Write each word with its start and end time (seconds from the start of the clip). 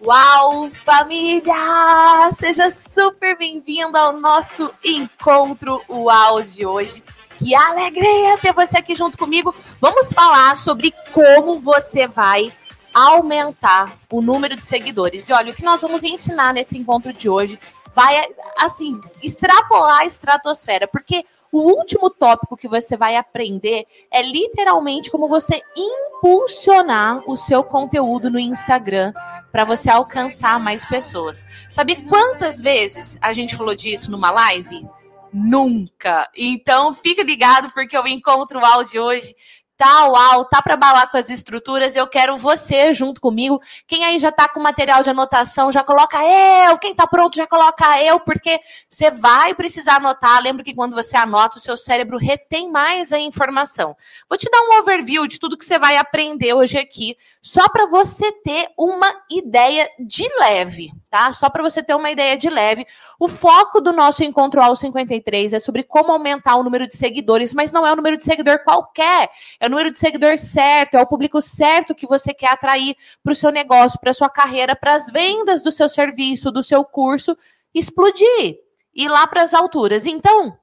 Uau, 0.00 0.70
família! 0.70 2.30
Seja 2.32 2.70
super 2.70 3.36
bem-vindo 3.36 3.96
ao 3.96 4.12
nosso 4.18 4.72
encontro 4.82 5.80
UAU 5.88 6.42
de 6.42 6.64
hoje. 6.64 7.02
Que 7.38 7.54
alegria 7.54 8.38
ter 8.38 8.54
você 8.54 8.78
aqui 8.78 8.94
junto 8.94 9.18
comigo. 9.18 9.54
Vamos 9.80 10.12
falar 10.12 10.56
sobre 10.56 10.94
como 11.12 11.58
você 11.58 12.06
vai 12.06 12.52
aumentar 12.94 13.98
o 14.10 14.22
número 14.22 14.56
de 14.56 14.64
seguidores. 14.64 15.28
E 15.28 15.32
olha, 15.32 15.52
o 15.52 15.54
que 15.54 15.64
nós 15.64 15.82
vamos 15.82 16.02
ensinar 16.02 16.54
nesse 16.54 16.78
encontro 16.78 17.12
de 17.12 17.28
hoje 17.28 17.58
vai, 17.94 18.20
assim, 18.58 19.00
extrapolar 19.22 20.00
a 20.00 20.06
estratosfera, 20.06 20.88
porque 20.88 21.24
o 21.54 21.78
último 21.78 22.10
tópico 22.10 22.56
que 22.56 22.66
você 22.66 22.96
vai 22.96 23.14
aprender 23.14 23.86
é 24.10 24.20
literalmente 24.20 25.08
como 25.08 25.28
você 25.28 25.62
impulsionar 25.76 27.22
o 27.30 27.36
seu 27.36 27.62
conteúdo 27.62 28.28
no 28.28 28.40
Instagram 28.40 29.12
para 29.52 29.64
você 29.64 29.88
alcançar 29.88 30.58
mais 30.58 30.84
pessoas. 30.84 31.46
Sabe 31.70 31.94
quantas 32.08 32.60
vezes 32.60 33.16
a 33.20 33.32
gente 33.32 33.54
falou 33.54 33.72
disso 33.72 34.10
numa 34.10 34.32
live? 34.32 34.84
Nunca. 35.32 36.28
Então, 36.36 36.92
fica 36.92 37.22
ligado 37.22 37.70
porque 37.72 37.96
eu 37.96 38.04
encontro 38.04 38.58
o 38.58 38.64
áudio 38.64 39.00
hoje 39.02 39.32
tá 39.76 40.06
uau, 40.08 40.44
tá 40.44 40.62
para 40.62 40.76
balar 40.76 41.10
com 41.10 41.16
as 41.16 41.28
estruturas, 41.30 41.96
eu 41.96 42.06
quero 42.06 42.36
você 42.36 42.92
junto 42.92 43.20
comigo. 43.20 43.60
Quem 43.86 44.04
aí 44.04 44.18
já 44.18 44.30
tá 44.30 44.48
com 44.48 44.60
material 44.60 45.02
de 45.02 45.10
anotação, 45.10 45.72
já 45.72 45.82
coloca 45.82 46.18
eu. 46.22 46.78
Quem 46.78 46.94
tá 46.94 47.06
pronto, 47.06 47.36
já 47.36 47.46
coloca 47.46 48.00
eu, 48.02 48.20
porque 48.20 48.60
você 48.90 49.10
vai 49.10 49.54
precisar 49.54 49.96
anotar. 49.96 50.42
Lembra 50.42 50.62
que 50.62 50.74
quando 50.74 50.94
você 50.94 51.16
anota, 51.16 51.58
o 51.58 51.60
seu 51.60 51.76
cérebro 51.76 52.18
retém 52.18 52.70
mais 52.70 53.12
a 53.12 53.18
informação. 53.18 53.96
Vou 54.28 54.38
te 54.38 54.48
dar 54.50 54.60
um 54.62 54.78
overview 54.78 55.26
de 55.26 55.38
tudo 55.38 55.58
que 55.58 55.64
você 55.64 55.78
vai 55.78 55.96
aprender 55.96 56.54
hoje 56.54 56.78
aqui, 56.78 57.16
só 57.42 57.68
para 57.68 57.86
você 57.86 58.30
ter 58.30 58.68
uma 58.78 59.12
ideia 59.30 59.88
de 59.98 60.26
leve, 60.38 60.92
tá? 61.10 61.32
Só 61.32 61.50
para 61.50 61.62
você 61.62 61.82
ter 61.82 61.94
uma 61.94 62.10
ideia 62.10 62.36
de 62.36 62.48
leve. 62.48 62.86
O 63.18 63.28
foco 63.28 63.80
do 63.80 63.92
nosso 63.92 64.22
encontro 64.22 64.60
ao 64.60 64.76
53 64.76 65.52
é 65.52 65.58
sobre 65.58 65.82
como 65.82 66.12
aumentar 66.12 66.56
o 66.56 66.62
número 66.62 66.86
de 66.86 66.96
seguidores, 66.96 67.52
mas 67.52 67.72
não 67.72 67.86
é 67.86 67.92
o 67.92 67.96
número 67.96 68.16
de 68.16 68.24
seguidor 68.24 68.60
qualquer 68.64 69.30
é 69.64 69.66
o 69.66 69.70
número 69.70 69.90
de 69.90 69.98
seguidor 69.98 70.36
certo, 70.36 70.94
é 70.94 71.00
o 71.00 71.06
público 71.06 71.40
certo 71.40 71.94
que 71.94 72.06
você 72.06 72.34
quer 72.34 72.50
atrair 72.50 72.94
para 73.22 73.32
o 73.32 73.36
seu 73.36 73.50
negócio, 73.50 73.98
para 73.98 74.12
sua 74.12 74.28
carreira, 74.28 74.76
para 74.76 74.94
as 74.94 75.10
vendas 75.10 75.62
do 75.62 75.72
seu 75.72 75.88
serviço, 75.88 76.52
do 76.52 76.62
seu 76.62 76.84
curso 76.84 77.36
explodir, 77.74 78.58
ir 78.94 79.08
lá 79.08 79.26
para 79.26 79.42
as 79.42 79.54
alturas. 79.54 80.04
Então, 80.04 80.56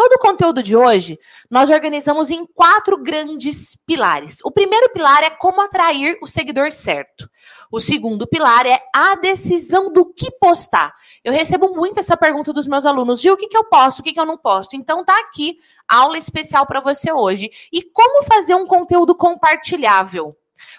Todo 0.00 0.14
o 0.14 0.18
conteúdo 0.18 0.62
de 0.62 0.74
hoje 0.74 1.20
nós 1.50 1.68
organizamos 1.68 2.30
em 2.30 2.46
quatro 2.46 2.96
grandes 2.96 3.76
pilares. 3.86 4.38
O 4.42 4.50
primeiro 4.50 4.88
pilar 4.94 5.22
é 5.22 5.28
como 5.28 5.60
atrair 5.60 6.16
o 6.22 6.26
seguidor 6.26 6.72
certo. 6.72 7.28
O 7.70 7.78
segundo 7.78 8.26
pilar 8.26 8.64
é 8.64 8.80
a 8.96 9.14
decisão 9.16 9.92
do 9.92 10.06
que 10.06 10.30
postar. 10.40 10.94
Eu 11.22 11.34
recebo 11.34 11.74
muito 11.74 12.00
essa 12.00 12.16
pergunta 12.16 12.50
dos 12.50 12.66
meus 12.66 12.86
alunos: 12.86 13.20
Gil, 13.20 13.34
o 13.34 13.36
que, 13.36 13.46
que 13.46 13.56
eu 13.58 13.64
posto, 13.64 13.98
o 13.98 14.02
que, 14.02 14.14
que 14.14 14.20
eu 14.20 14.24
não 14.24 14.38
posto? 14.38 14.74
Então 14.74 15.04
tá 15.04 15.20
aqui 15.20 15.58
aula 15.86 16.16
especial 16.16 16.64
para 16.64 16.80
você 16.80 17.12
hoje. 17.12 17.50
E 17.70 17.82
como 17.82 18.24
fazer 18.24 18.54
um 18.54 18.64
conteúdo 18.64 19.14
compartilhável? 19.14 20.34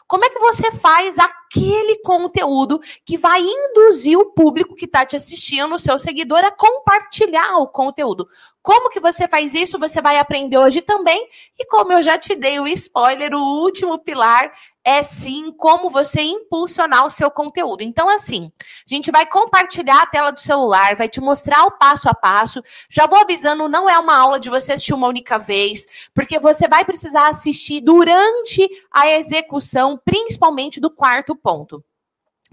Como 0.08 0.26
é 0.26 0.30
que 0.30 0.40
você 0.40 0.72
faz 0.72 1.18
aquele 1.18 1.98
conteúdo 2.00 2.80
que 3.06 3.18
vai 3.18 3.42
induzir 3.42 4.18
o 4.18 4.34
público 4.34 4.76
que 4.76 4.86
está 4.86 5.06
te 5.06 5.16
assistindo, 5.16 5.74
o 5.74 5.80
seu 5.80 5.98
seguidor, 5.98 6.40
a 6.40 6.52
compartilhar 6.52 7.58
o 7.58 7.68
conteúdo? 7.68 8.28
Como 8.62 8.90
que 8.90 9.00
você 9.00 9.28
faz 9.28 9.56
isso? 9.56 9.80
Você 9.80 10.02
vai 10.02 10.18
aprender 10.18 10.58
hoje 10.58 10.82
também. 10.82 11.28
E 11.58 11.66
como 11.66 11.94
eu 11.94 12.04
já 12.04 12.18
te 12.18 12.36
dei 12.36 12.60
o 12.60 12.68
spoiler, 12.68 13.34
o 13.34 13.62
último 13.62 13.98
pilar 13.98 14.52
é 14.84 15.02
sim 15.02 15.52
como 15.52 15.90
você 15.90 16.22
impulsionar 16.22 17.06
o 17.06 17.10
seu 17.10 17.30
conteúdo. 17.32 17.82
Então, 17.82 18.08
assim, 18.10 18.52
a 18.60 18.94
gente 18.94 19.12
vai 19.12 19.26
compartilhar 19.26 20.02
a 20.02 20.06
tela 20.06 20.32
do 20.32 20.40
celular, 20.40 20.96
vai 20.96 21.10
te 21.10 21.20
mostrar 21.20 21.66
o 21.66 21.72
passo 21.72 22.10
a 22.10 22.14
passo. 22.14 22.62
Já 22.90 23.08
vou 23.08 23.20
avisando, 23.20 23.68
não 23.68 23.90
é 23.90 23.98
uma 23.98 24.16
aula 24.16 24.40
de 24.40 24.50
você 24.50 24.74
assistir 24.74 24.94
uma 24.94 25.08
única 25.08 25.38
vez, 25.38 26.10
porque 26.14 26.40
você 26.40 26.68
vai 26.68 26.86
precisar 26.86 27.30
assistir 27.30 27.82
durante 27.82 28.68
a 28.92 29.10
execução, 29.12 30.00
principalmente 30.04 30.80
do 30.80 30.90
quarto 30.90 31.36
ponto. 31.36 31.84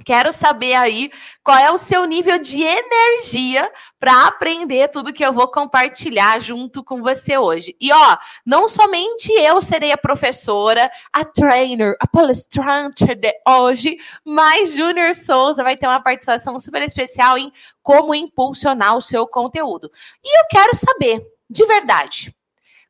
Quero 0.05 0.33
saber 0.33 0.75
aí 0.75 1.11
qual 1.43 1.59
é 1.59 1.73
o 1.73 1.79
seu 1.79 2.05
nível 2.05 2.39
de 2.39 2.63
energia 2.63 3.71
para 3.99 4.29
aprender 4.29 4.89
tudo 4.89 5.13
que 5.13 5.25
eu 5.25 5.33
vou 5.33 5.49
compartilhar 5.49 6.41
junto 6.41 6.85
com 6.85 7.03
você 7.03 7.37
hoje. 7.37 7.77
E 7.81 7.93
ó, 7.93 8.17
não 8.47 8.69
somente 8.69 9.33
eu 9.33 9.61
serei 9.61 9.91
a 9.91 9.99
professora, 9.99 10.89
a 11.13 11.25
trainer, 11.25 11.97
a 12.01 12.07
palestrante 12.07 13.13
de 13.13 13.33
hoje, 13.47 13.99
mas 14.25 14.73
Júnior 14.73 15.15
Souza 15.15 15.65
vai 15.65 15.77
ter 15.77 15.89
uma 15.89 16.03
participação 16.03 16.59
super 16.61 16.83
especial 16.83 17.37
em 17.37 17.53
como 17.83 18.15
impulsionar 18.15 18.97
o 18.97 19.03
seu 19.03 19.27
conteúdo. 19.27 19.91
E 20.25 20.41
eu 20.41 20.45
quero 20.49 20.77
saber, 20.77 21.27
de 21.51 21.67
verdade, 21.67 22.38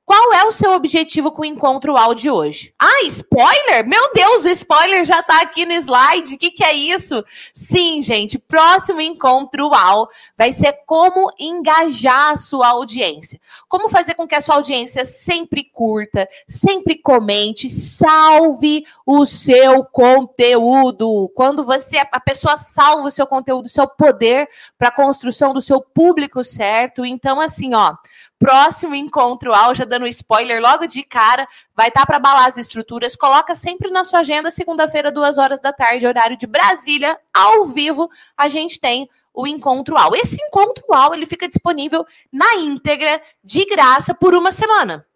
qual 0.09 0.33
é 0.33 0.43
o 0.43 0.51
seu 0.51 0.73
objetivo 0.73 1.31
com 1.31 1.43
o 1.43 1.45
encontro 1.45 1.95
áudio 1.95 2.33
hoje? 2.33 2.73
Ah, 2.79 3.03
spoiler? 3.05 3.87
Meu 3.87 4.11
Deus, 4.15 4.47
o 4.47 4.49
spoiler 4.49 5.05
já 5.05 5.23
tá 5.23 5.43
aqui 5.43 5.67
no 5.67 5.75
slide. 5.75 6.33
O 6.33 6.39
que, 6.39 6.51
que 6.51 6.65
é 6.65 6.73
isso? 6.73 7.23
Sim, 7.53 8.01
gente, 8.01 8.39
próximo 8.39 9.03
encontro 9.03 9.69
UAU 9.69 10.09
vai 10.35 10.51
ser 10.51 10.73
como 10.87 11.31
engajar 11.39 12.33
a 12.33 12.37
sua 12.39 12.69
audiência. 12.69 13.39
Como 13.69 13.91
fazer 13.91 14.15
com 14.15 14.27
que 14.27 14.35
a 14.35 14.41
sua 14.41 14.55
audiência 14.55 15.05
sempre 15.05 15.63
curta, 15.63 16.27
sempre 16.47 16.97
comente, 16.97 17.69
salve 17.69 18.87
o 19.05 19.27
seu 19.27 19.85
conteúdo. 19.85 21.31
Quando 21.35 21.67
você, 21.67 21.99
a 22.11 22.19
pessoa 22.19 22.57
salva 22.57 23.09
o 23.09 23.11
seu 23.11 23.27
conteúdo, 23.27 23.69
seu 23.69 23.87
poder 23.87 24.49
para 24.79 24.89
a 24.89 24.97
construção 24.97 25.53
do 25.53 25.61
seu 25.61 25.83
público 25.83 26.43
certo. 26.43 27.05
Então, 27.05 27.43
assim, 27.43 27.75
ó, 27.75 27.95
próximo 28.39 28.95
encontro 28.95 29.53
ao, 29.53 29.75
já 29.75 29.85
dando 29.85 30.07
spoiler 30.07 30.61
logo 30.61 30.87
de 30.87 31.03
cara, 31.03 31.47
vai 31.75 31.89
estar 31.89 32.01
tá 32.01 32.07
para 32.07 32.19
balar 32.19 32.47
as 32.47 32.57
estruturas. 32.57 33.17
Coloca 33.17 33.55
sempre 33.55 33.91
na 33.91 34.05
sua 34.05 34.21
agenda, 34.21 34.51
segunda-feira, 34.51 35.11
duas 35.11 35.39
horas 35.39 35.61
da 35.61 35.73
tarde, 35.73 36.07
horário 36.07 36.37
de 36.37 36.47
Brasília, 36.47 37.19
ao 37.35 37.67
vivo, 37.67 38.09
a 38.37 38.49
gente 38.49 38.79
tem 38.79 39.09
o 39.35 39.47
encontro 39.47 39.97
ao. 39.97 40.15
Esse 40.15 40.37
encontro 40.43 40.93
ao, 40.93 41.15
ele 41.15 41.27
fica 41.27 41.49
disponível 41.49 42.05
na 42.33 42.57
íntegra, 42.57 43.21
de 43.43 43.65
graça, 43.67 44.15
por 44.15 44.35
uma 44.35 44.53
semana. 44.53 45.07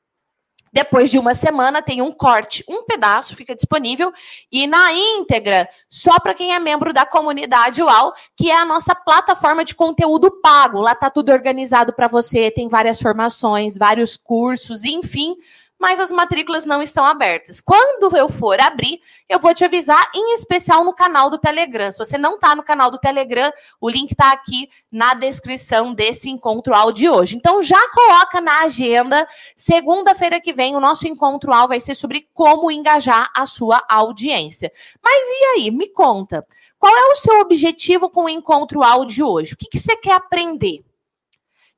Depois 0.72 1.10
de 1.10 1.18
uma 1.18 1.34
semana, 1.34 1.82
tem 1.82 2.00
um 2.00 2.10
corte, 2.10 2.64
um 2.66 2.84
pedaço 2.84 3.36
fica 3.36 3.54
disponível. 3.54 4.12
E 4.50 4.66
na 4.66 4.92
íntegra, 4.92 5.68
só 5.88 6.18
para 6.18 6.32
quem 6.32 6.54
é 6.54 6.58
membro 6.58 6.92
da 6.92 7.04
comunidade 7.04 7.82
UAU, 7.82 8.12
que 8.34 8.50
é 8.50 8.56
a 8.56 8.64
nossa 8.64 8.94
plataforma 8.94 9.64
de 9.64 9.74
conteúdo 9.74 10.30
pago. 10.40 10.80
Lá 10.80 10.92
está 10.92 11.10
tudo 11.10 11.30
organizado 11.30 11.92
para 11.92 12.08
você, 12.08 12.50
tem 12.50 12.68
várias 12.68 13.00
formações, 13.00 13.76
vários 13.76 14.16
cursos, 14.16 14.84
enfim 14.84 15.36
mas 15.82 15.98
as 15.98 16.12
matrículas 16.12 16.64
não 16.64 16.80
estão 16.80 17.04
abertas. 17.04 17.60
Quando 17.60 18.16
eu 18.16 18.28
for 18.28 18.60
abrir, 18.60 19.00
eu 19.28 19.40
vou 19.40 19.52
te 19.52 19.64
avisar, 19.64 20.08
em 20.14 20.32
especial 20.34 20.84
no 20.84 20.94
canal 20.94 21.28
do 21.28 21.38
Telegram. 21.38 21.90
Se 21.90 21.98
você 21.98 22.16
não 22.16 22.36
está 22.36 22.54
no 22.54 22.62
canal 22.62 22.88
do 22.88 23.00
Telegram, 23.00 23.52
o 23.80 23.90
link 23.90 24.12
está 24.12 24.30
aqui 24.30 24.70
na 24.92 25.12
descrição 25.14 25.92
desse 25.92 26.30
encontro 26.30 26.72
áudio 26.72 26.92
de 26.92 27.10
hoje. 27.10 27.36
Então 27.36 27.60
já 27.60 27.80
coloca 27.90 28.40
na 28.40 28.60
agenda. 28.60 29.26
Segunda-feira 29.56 30.40
que 30.40 30.52
vem, 30.52 30.76
o 30.76 30.80
nosso 30.80 31.08
encontro 31.08 31.52
áudio 31.52 31.70
vai 31.70 31.80
ser 31.80 31.96
sobre 31.96 32.28
como 32.32 32.70
engajar 32.70 33.28
a 33.34 33.44
sua 33.44 33.82
audiência. 33.88 34.70
Mas 35.02 35.26
e 35.26 35.44
aí? 35.56 35.70
Me 35.72 35.88
conta. 35.88 36.46
Qual 36.78 36.96
é 36.96 37.10
o 37.10 37.16
seu 37.16 37.40
objetivo 37.40 38.08
com 38.08 38.26
o 38.26 38.28
encontro 38.28 38.84
áudio 38.84 39.16
de 39.16 39.22
hoje? 39.24 39.54
O 39.54 39.56
que, 39.56 39.66
que 39.66 39.78
você 39.80 39.96
quer 39.96 40.14
aprender? 40.14 40.84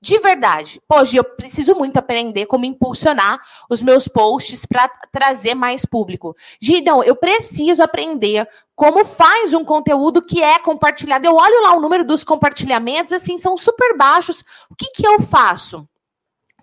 De 0.04 0.18
verdade. 0.18 0.82
Hoje 0.86 1.16
eu 1.16 1.24
preciso 1.24 1.74
muito 1.74 1.96
aprender 1.96 2.44
como 2.44 2.66
impulsionar 2.66 3.40
os 3.70 3.80
meus 3.80 4.06
posts 4.06 4.66
para 4.66 4.86
trazer 5.10 5.54
mais 5.54 5.86
público. 5.86 6.36
Gidão, 6.60 7.02
eu 7.02 7.16
preciso 7.16 7.82
aprender 7.82 8.46
como 8.76 9.02
faz 9.02 9.54
um 9.54 9.64
conteúdo 9.64 10.20
que 10.20 10.42
é 10.42 10.58
compartilhado. 10.58 11.26
Eu 11.26 11.34
olho 11.34 11.62
lá 11.62 11.74
o 11.74 11.80
número 11.80 12.04
dos 12.04 12.22
compartilhamentos, 12.22 13.14
assim, 13.14 13.38
são 13.38 13.56
super 13.56 13.96
baixos. 13.96 14.44
O 14.70 14.74
que, 14.76 14.90
que 14.90 15.06
eu 15.06 15.18
faço? 15.20 15.88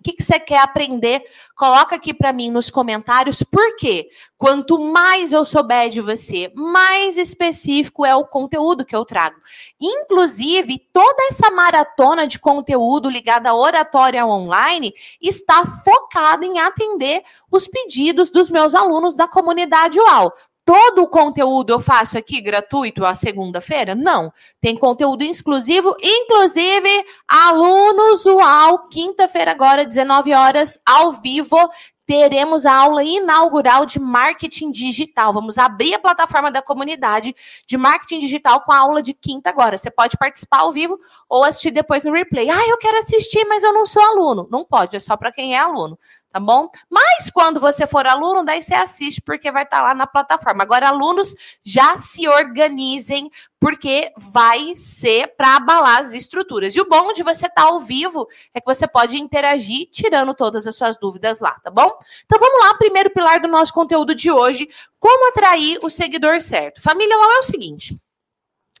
O 0.02 0.04
que, 0.04 0.14
que 0.14 0.22
você 0.24 0.40
quer 0.40 0.58
aprender? 0.58 1.22
Coloca 1.54 1.94
aqui 1.94 2.12
para 2.12 2.32
mim 2.32 2.50
nos 2.50 2.68
comentários. 2.68 3.40
Por 3.44 3.76
quê? 3.76 4.08
Quanto 4.36 4.76
mais 4.76 5.32
eu 5.32 5.44
souber 5.44 5.90
de 5.90 6.00
você, 6.00 6.50
mais 6.56 7.16
específico 7.16 8.04
é 8.04 8.12
o 8.16 8.26
conteúdo 8.26 8.84
que 8.84 8.96
eu 8.96 9.04
trago. 9.04 9.36
Inclusive, 9.80 10.80
toda 10.92 11.28
essa 11.28 11.52
maratona 11.52 12.26
de 12.26 12.40
conteúdo 12.40 13.08
ligada 13.08 13.50
à 13.50 13.54
oratória 13.54 14.26
online 14.26 14.92
está 15.20 15.64
focada 15.64 16.44
em 16.44 16.58
atender 16.58 17.22
os 17.48 17.68
pedidos 17.68 18.28
dos 18.28 18.50
meus 18.50 18.74
alunos 18.74 19.14
da 19.14 19.28
comunidade 19.28 20.00
UAU 20.00 20.32
todo 20.64 21.02
o 21.02 21.08
conteúdo 21.08 21.70
eu 21.70 21.80
faço 21.80 22.16
aqui 22.16 22.40
gratuito 22.40 23.04
a 23.04 23.14
segunda-feira? 23.14 23.94
Não. 23.94 24.32
Tem 24.60 24.76
conteúdo 24.76 25.22
exclusivo, 25.22 25.94
inclusive 26.02 27.04
alunos 27.26 28.24
UAU, 28.26 28.88
quinta-feira 28.88 29.50
agora, 29.50 29.84
19 29.84 30.32
horas, 30.32 30.80
ao 30.86 31.12
vivo. 31.12 31.56
teremos 32.04 32.66
a 32.66 32.74
aula 32.74 33.02
inaugural 33.02 33.86
de 33.86 33.98
marketing 33.98 34.70
digital. 34.70 35.32
Vamos 35.32 35.56
abrir 35.56 35.94
a 35.94 35.98
plataforma 35.98 36.50
da 36.50 36.60
comunidade 36.60 37.34
de 37.66 37.76
marketing 37.78 38.18
digital 38.18 38.60
com 38.62 38.72
a 38.72 38.78
aula 38.78 39.00
de 39.00 39.14
quinta 39.14 39.48
agora. 39.48 39.78
Você 39.78 39.90
pode 39.90 40.18
participar 40.18 40.60
ao 40.60 40.72
vivo 40.72 40.98
ou 41.28 41.44
assistir 41.44 41.70
depois 41.70 42.04
no 42.04 42.12
replay. 42.12 42.50
Ah, 42.50 42.68
eu 42.68 42.76
quero 42.76 42.98
assistir, 42.98 43.46
mas 43.46 43.62
eu 43.62 43.72
não 43.72 43.86
sou 43.86 44.02
aluno. 44.02 44.48
Não 44.50 44.64
pode, 44.64 44.96
é 44.96 45.00
só 45.00 45.16
para 45.16 45.32
quem 45.32 45.54
é 45.54 45.58
aluno 45.58 45.98
tá 46.32 46.40
bom? 46.40 46.68
Mas 46.88 47.30
quando 47.30 47.60
você 47.60 47.86
for 47.86 48.06
aluno, 48.06 48.44
daí 48.44 48.62
você 48.62 48.74
assiste, 48.74 49.20
porque 49.20 49.52
vai 49.52 49.64
estar 49.64 49.78
tá 49.78 49.82
lá 49.82 49.94
na 49.94 50.06
plataforma. 50.06 50.62
Agora, 50.62 50.88
alunos, 50.88 51.34
já 51.62 51.96
se 51.98 52.26
organizem, 52.26 53.30
porque 53.60 54.10
vai 54.16 54.74
ser 54.74 55.34
para 55.36 55.56
abalar 55.56 56.00
as 56.00 56.14
estruturas. 56.14 56.74
E 56.74 56.80
o 56.80 56.88
bom 56.88 57.12
de 57.12 57.22
você 57.22 57.46
estar 57.46 57.62
tá 57.62 57.68
ao 57.68 57.80
vivo 57.80 58.26
é 58.54 58.60
que 58.60 58.66
você 58.66 58.88
pode 58.88 59.18
interagir, 59.18 59.88
tirando 59.92 60.34
todas 60.34 60.66
as 60.66 60.74
suas 60.74 60.98
dúvidas 60.98 61.38
lá, 61.38 61.52
tá 61.62 61.70
bom? 61.70 61.90
Então 62.24 62.38
vamos 62.40 62.64
lá, 62.64 62.74
primeiro 62.74 63.10
pilar 63.10 63.38
do 63.40 63.48
nosso 63.48 63.74
conteúdo 63.74 64.14
de 64.14 64.30
hoje: 64.30 64.68
como 64.98 65.28
atrair 65.28 65.78
o 65.82 65.90
seguidor 65.90 66.40
certo. 66.40 66.80
Família, 66.80 67.14
é 67.14 67.38
o 67.38 67.42
seguinte. 67.42 67.96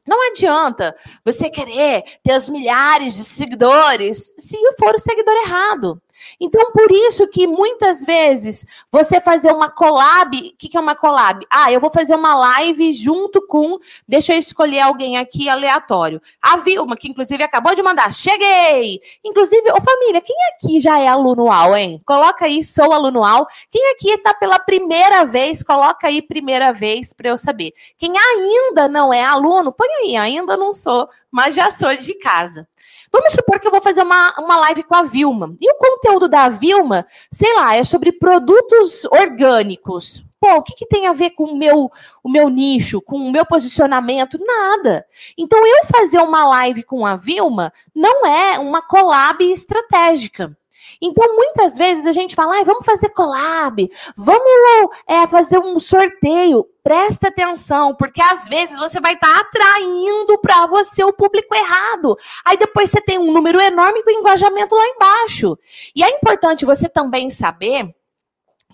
Não 0.04 0.30
adianta 0.30 0.96
você 1.24 1.48
querer 1.48 2.02
ter 2.24 2.36
os 2.36 2.48
milhares 2.48 3.14
de 3.14 3.22
seguidores 3.22 4.34
se 4.36 4.56
for 4.76 4.94
o 4.94 4.98
seguidor 4.98 5.36
errado. 5.44 6.02
Então, 6.40 6.72
por 6.72 6.90
isso 6.90 7.26
que 7.28 7.46
muitas 7.46 8.04
vezes 8.04 8.66
você 8.90 9.20
fazer 9.20 9.52
uma 9.52 9.70
collab, 9.70 10.36
o 10.36 10.56
que, 10.56 10.68
que 10.68 10.76
é 10.76 10.80
uma 10.80 10.94
collab? 10.94 11.46
Ah, 11.50 11.72
eu 11.72 11.80
vou 11.80 11.90
fazer 11.90 12.14
uma 12.14 12.34
live 12.34 12.92
junto 12.92 13.46
com, 13.46 13.78
deixa 14.06 14.34
eu 14.34 14.38
escolher 14.38 14.80
alguém 14.80 15.16
aqui 15.16 15.48
aleatório. 15.48 16.20
A 16.40 16.56
Vilma, 16.56 16.96
que 16.96 17.08
inclusive 17.08 17.42
acabou 17.42 17.74
de 17.74 17.82
mandar, 17.82 18.12
cheguei! 18.12 19.00
Inclusive, 19.24 19.70
ô 19.72 19.80
família, 19.80 20.20
quem 20.20 20.36
aqui 20.54 20.80
já 20.80 20.98
é 20.98 21.08
aluno 21.08 21.50
AL, 21.50 21.76
hein? 21.76 22.02
Coloca 22.04 22.44
aí, 22.44 22.62
sou 22.64 22.92
aluno 22.92 23.24
AL. 23.24 23.46
Quem 23.70 23.92
aqui 23.92 24.10
está 24.10 24.34
pela 24.34 24.58
primeira 24.58 25.24
vez, 25.24 25.62
coloca 25.62 26.06
aí 26.06 26.22
primeira 26.22 26.72
vez 26.72 27.12
para 27.12 27.30
eu 27.30 27.38
saber. 27.38 27.72
Quem 27.98 28.12
ainda 28.16 28.88
não 28.88 29.12
é 29.12 29.24
aluno, 29.24 29.72
põe 29.72 29.88
aí, 30.02 30.16
ainda 30.16 30.56
não 30.56 30.72
sou, 30.72 31.08
mas 31.30 31.54
já 31.54 31.70
sou 31.70 31.94
de 31.96 32.14
casa. 32.14 32.66
Vamos 33.12 33.32
supor 33.34 33.60
que 33.60 33.66
eu 33.66 33.70
vou 33.70 33.82
fazer 33.82 34.02
uma, 34.02 34.34
uma 34.38 34.56
live 34.56 34.82
com 34.84 34.94
a 34.94 35.02
Vilma. 35.02 35.54
E 35.60 35.70
o 35.70 35.74
conteúdo 35.74 36.28
da 36.28 36.48
Vilma, 36.48 37.06
sei 37.30 37.54
lá, 37.54 37.76
é 37.76 37.84
sobre 37.84 38.10
produtos 38.10 39.04
orgânicos. 39.04 40.24
Pô, 40.40 40.54
o 40.56 40.62
que, 40.62 40.74
que 40.74 40.86
tem 40.86 41.06
a 41.06 41.12
ver 41.12 41.30
com 41.30 41.44
o 41.44 41.56
meu, 41.56 41.90
o 42.24 42.28
meu 42.28 42.48
nicho, 42.48 43.00
com 43.00 43.16
o 43.16 43.30
meu 43.30 43.44
posicionamento? 43.44 44.38
Nada. 44.44 45.06
Então, 45.36 45.64
eu 45.64 45.84
fazer 45.84 46.18
uma 46.18 46.44
live 46.48 46.82
com 46.82 47.06
a 47.06 47.14
Vilma 47.14 47.72
não 47.94 48.26
é 48.26 48.58
uma 48.58 48.82
collab 48.82 49.44
estratégica. 49.44 50.56
Então, 51.04 51.34
muitas 51.34 51.76
vezes 51.76 52.06
a 52.06 52.12
gente 52.12 52.36
fala, 52.36 52.60
ah, 52.60 52.62
vamos 52.62 52.86
fazer 52.86 53.08
collab, 53.08 53.90
vamos 54.16 54.90
é, 55.08 55.26
fazer 55.26 55.58
um 55.58 55.80
sorteio. 55.80 56.64
Presta 56.80 57.26
atenção, 57.26 57.94
porque 57.96 58.22
às 58.22 58.48
vezes 58.48 58.78
você 58.78 59.00
vai 59.00 59.14
estar 59.14 59.26
tá 59.26 59.40
atraindo 59.40 60.38
para 60.40 60.66
você 60.66 61.02
o 61.02 61.12
público 61.12 61.52
errado. 61.54 62.16
Aí 62.44 62.56
depois 62.56 62.88
você 62.88 63.00
tem 63.00 63.18
um 63.18 63.32
número 63.32 63.60
enorme 63.60 64.04
com 64.04 64.10
engajamento 64.10 64.76
lá 64.76 64.86
embaixo. 64.86 65.58
E 65.94 66.04
é 66.04 66.10
importante 66.10 66.64
você 66.64 66.88
também 66.88 67.30
saber 67.30 67.92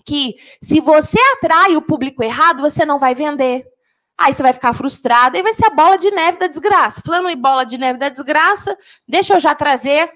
que 0.05 0.35
se 0.61 0.79
você 0.79 1.19
atrai 1.33 1.75
o 1.75 1.81
público 1.81 2.23
errado, 2.23 2.61
você 2.61 2.85
não 2.85 2.99
vai 2.99 3.15
vender. 3.15 3.65
Aí 4.15 4.33
você 4.33 4.43
vai 4.43 4.53
ficar 4.53 4.73
frustrado 4.73 5.37
e 5.37 5.41
vai 5.41 5.53
ser 5.53 5.65
a 5.65 5.69
bola 5.69 5.97
de 5.97 6.11
neve 6.11 6.37
da 6.37 6.47
desgraça. 6.47 7.01
Falando 7.03 7.29
em 7.29 7.37
bola 7.37 7.63
de 7.63 7.77
neve 7.77 7.97
da 7.97 8.09
desgraça, 8.09 8.77
deixa 9.07 9.35
eu 9.35 9.39
já 9.39 9.55
trazer 9.55 10.11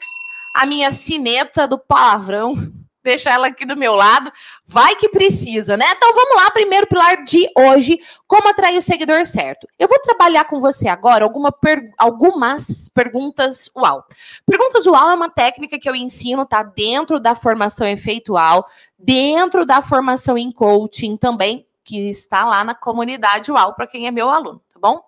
a 0.54 0.66
minha 0.66 0.92
cineta 0.92 1.68
do 1.68 1.78
palavrão. 1.78 2.54
Deixa 3.04 3.30
ela 3.30 3.48
aqui 3.48 3.66
do 3.66 3.76
meu 3.76 3.96
lado. 3.96 4.32
Vai 4.66 4.96
que 4.96 5.10
precisa, 5.10 5.76
né? 5.76 5.86
Então 5.94 6.14
vamos 6.14 6.42
lá, 6.42 6.50
primeiro 6.52 6.88
pilar 6.88 7.22
de 7.26 7.50
hoje, 7.58 8.00
como 8.26 8.48
atrair 8.48 8.78
o 8.78 8.82
seguidor 8.82 9.26
certo. 9.26 9.68
Eu 9.78 9.90
vou 9.90 10.00
trabalhar 10.00 10.46
com 10.46 10.62
você 10.62 10.88
agora 10.88 11.26
alguma 11.26 11.52
per... 11.52 11.92
algumas 11.98 12.88
perguntas 12.88 13.70
UAU. 13.76 14.06
Perguntas 14.46 14.86
UAU 14.86 15.12
é 15.12 15.16
uma 15.16 15.30
técnica 15.30 15.78
que 15.78 15.90
eu 15.90 15.94
ensino, 15.94 16.46
tá 16.46 16.64
dentro 16.64 17.20
da 17.20 17.36
formação 17.36 17.86
efeitual, 17.86 18.66
dentro 18.98 19.66
da 19.66 19.82
formação 19.82 20.38
em 20.38 20.50
coaching 20.50 21.18
também, 21.18 21.68
que 21.84 22.10
está 22.10 22.46
lá 22.46 22.64
na 22.64 22.74
comunidade 22.74 23.52
UAU 23.52 23.74
para 23.74 23.86
quem 23.86 24.08
é 24.08 24.12
meu 24.12 24.30
aluno, 24.30 24.62
tá 24.74 24.80
bom? 24.80 25.02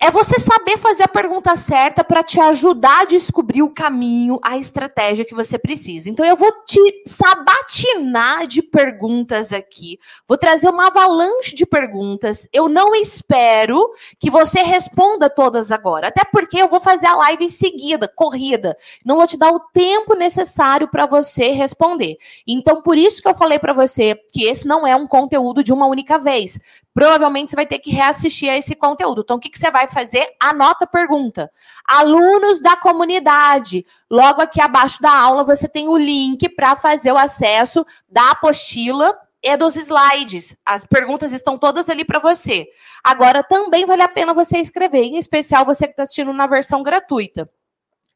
É 0.00 0.10
você 0.10 0.38
saber 0.38 0.76
fazer 0.76 1.04
a 1.04 1.08
pergunta 1.08 1.56
certa 1.56 2.04
para 2.04 2.22
te 2.22 2.40
ajudar 2.40 3.02
a 3.02 3.04
descobrir 3.04 3.62
o 3.62 3.70
caminho, 3.70 4.38
a 4.42 4.56
estratégia 4.58 5.24
que 5.24 5.34
você 5.34 5.58
precisa. 5.58 6.10
Então, 6.10 6.24
eu 6.24 6.36
vou 6.36 6.52
te 6.64 6.80
sabatinar 7.06 8.46
de 8.46 8.62
perguntas 8.62 9.52
aqui. 9.52 9.98
Vou 10.26 10.36
trazer 10.36 10.68
uma 10.68 10.88
avalanche 10.88 11.54
de 11.54 11.64
perguntas. 11.64 12.48
Eu 12.52 12.68
não 12.68 12.94
espero 12.94 13.90
que 14.18 14.30
você 14.30 14.62
responda 14.62 15.30
todas 15.30 15.70
agora, 15.70 16.08
até 16.08 16.24
porque 16.24 16.58
eu 16.58 16.68
vou 16.68 16.80
fazer 16.80 17.06
a 17.06 17.16
live 17.16 17.44
em 17.44 17.48
seguida, 17.48 18.06
corrida. 18.08 18.76
Não 19.04 19.16
vou 19.16 19.26
te 19.26 19.38
dar 19.38 19.50
o 19.50 19.60
tempo 19.60 20.14
necessário 20.14 20.88
para 20.88 21.06
você 21.06 21.50
responder. 21.52 22.16
Então, 22.46 22.82
por 22.82 22.98
isso 22.98 23.22
que 23.22 23.28
eu 23.28 23.34
falei 23.34 23.58
para 23.58 23.72
você 23.72 24.14
que 24.32 24.44
esse 24.44 24.66
não 24.66 24.86
é 24.86 24.94
um 24.94 25.06
conteúdo 25.06 25.64
de 25.64 25.72
uma 25.72 25.86
única 25.86 26.18
vez 26.18 26.58
provavelmente 26.96 27.50
você 27.50 27.56
vai 27.56 27.66
ter 27.66 27.78
que 27.78 27.90
reassistir 27.90 28.48
a 28.48 28.56
esse 28.56 28.74
conteúdo. 28.74 29.20
Então, 29.20 29.36
o 29.36 29.38
que, 29.38 29.50
que 29.50 29.58
você 29.58 29.70
vai 29.70 29.85
fazer? 29.88 30.26
Anota 30.40 30.84
a 30.84 30.88
pergunta. 30.88 31.50
Alunos 31.86 32.60
da 32.60 32.76
comunidade. 32.76 33.84
Logo 34.10 34.42
aqui 34.42 34.60
abaixo 34.60 35.00
da 35.00 35.12
aula, 35.12 35.44
você 35.44 35.68
tem 35.68 35.88
o 35.88 35.96
link 35.96 36.48
para 36.48 36.74
fazer 36.74 37.12
o 37.12 37.18
acesso 37.18 37.84
da 38.08 38.30
apostila 38.30 39.18
e 39.42 39.56
dos 39.56 39.76
slides. 39.76 40.56
As 40.64 40.84
perguntas 40.84 41.32
estão 41.32 41.56
todas 41.56 41.88
ali 41.88 42.04
para 42.04 42.18
você. 42.18 42.66
Agora, 43.02 43.42
também 43.42 43.86
vale 43.86 44.02
a 44.02 44.08
pena 44.08 44.34
você 44.34 44.58
escrever, 44.58 45.04
em 45.04 45.16
especial 45.16 45.64
você 45.64 45.86
que 45.86 45.92
está 45.92 46.02
assistindo 46.02 46.32
na 46.32 46.46
versão 46.46 46.82
gratuita. 46.82 47.48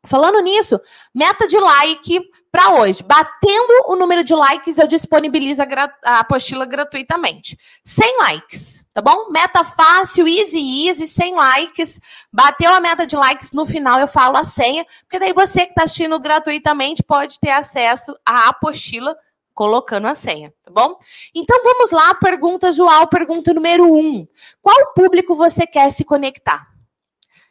Falando 0.07 0.41
nisso, 0.41 0.81
meta 1.15 1.47
de 1.47 1.59
like 1.59 2.23
para 2.51 2.75
hoje. 2.81 3.03
Batendo 3.03 3.85
o 3.87 3.97
número 3.97 4.25
de 4.25 4.35
likes, 4.35 4.79
eu 4.79 4.87
disponibilizo 4.87 5.63
a, 5.63 6.21
apostila 6.21 6.65
gratuitamente. 6.65 7.59
100 7.85 8.19
likes, 8.19 8.87
tá 8.95 9.03
bom? 9.03 9.29
Meta 9.31 9.63
fácil, 9.63 10.27
easy, 10.27 10.89
easy, 10.89 11.07
100 11.07 11.35
likes. 11.35 12.01
Bateu 12.33 12.73
a 12.73 12.81
meta 12.81 13.07
de 13.07 13.15
likes, 13.15 13.53
no 13.53 13.67
final 13.67 14.01
eu 14.01 14.09
falo 14.09 14.39
a 14.39 14.45
senha, 14.45 14.87
porque 15.03 15.19
daí 15.19 15.35
você 15.35 15.67
que 15.67 15.73
está 15.73 15.85
assistindo 15.85 16.19
gratuitamente 16.19 17.03
pode 17.03 17.39
ter 17.39 17.51
acesso 17.51 18.17
à 18.25 18.49
apostila 18.49 19.15
colocando 19.53 20.07
a 20.07 20.15
senha, 20.15 20.51
tá 20.65 20.71
bom? 20.73 20.97
Então 21.35 21.63
vamos 21.63 21.91
lá, 21.91 22.15
pergunta 22.15 22.69
usual, 22.69 23.07
pergunta 23.09 23.53
número 23.53 23.85
1. 23.85 23.99
Um. 23.99 24.29
Qual 24.63 24.95
público 24.95 25.35
você 25.35 25.67
quer 25.67 25.91
se 25.91 26.05
conectar? 26.05 26.70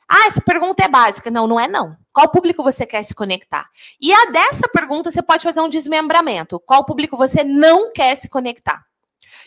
Ah, 0.10 0.26
essa 0.26 0.42
pergunta 0.42 0.84
é 0.84 0.88
básica. 0.88 1.30
Não, 1.30 1.46
não 1.46 1.60
é 1.60 1.68
não. 1.68 1.96
Qual 2.12 2.32
público 2.32 2.64
você 2.64 2.84
quer 2.84 3.04
se 3.04 3.14
conectar? 3.14 3.70
E 4.02 4.12
a 4.12 4.26
dessa 4.26 4.68
pergunta 4.68 5.12
você 5.12 5.22
pode 5.22 5.44
fazer 5.44 5.62
um 5.62 5.70
desmembramento. 5.70 6.60
Qual 6.60 6.84
público 6.84 7.16
você 7.16 7.44
não 7.44 7.94
quer 7.94 8.16
se 8.16 8.28
conectar? 8.28 8.84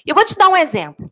Eu 0.06 0.14
vou 0.14 0.24
te 0.24 0.36
dar 0.36 0.48
um 0.48 0.56
exemplo. 0.56 1.10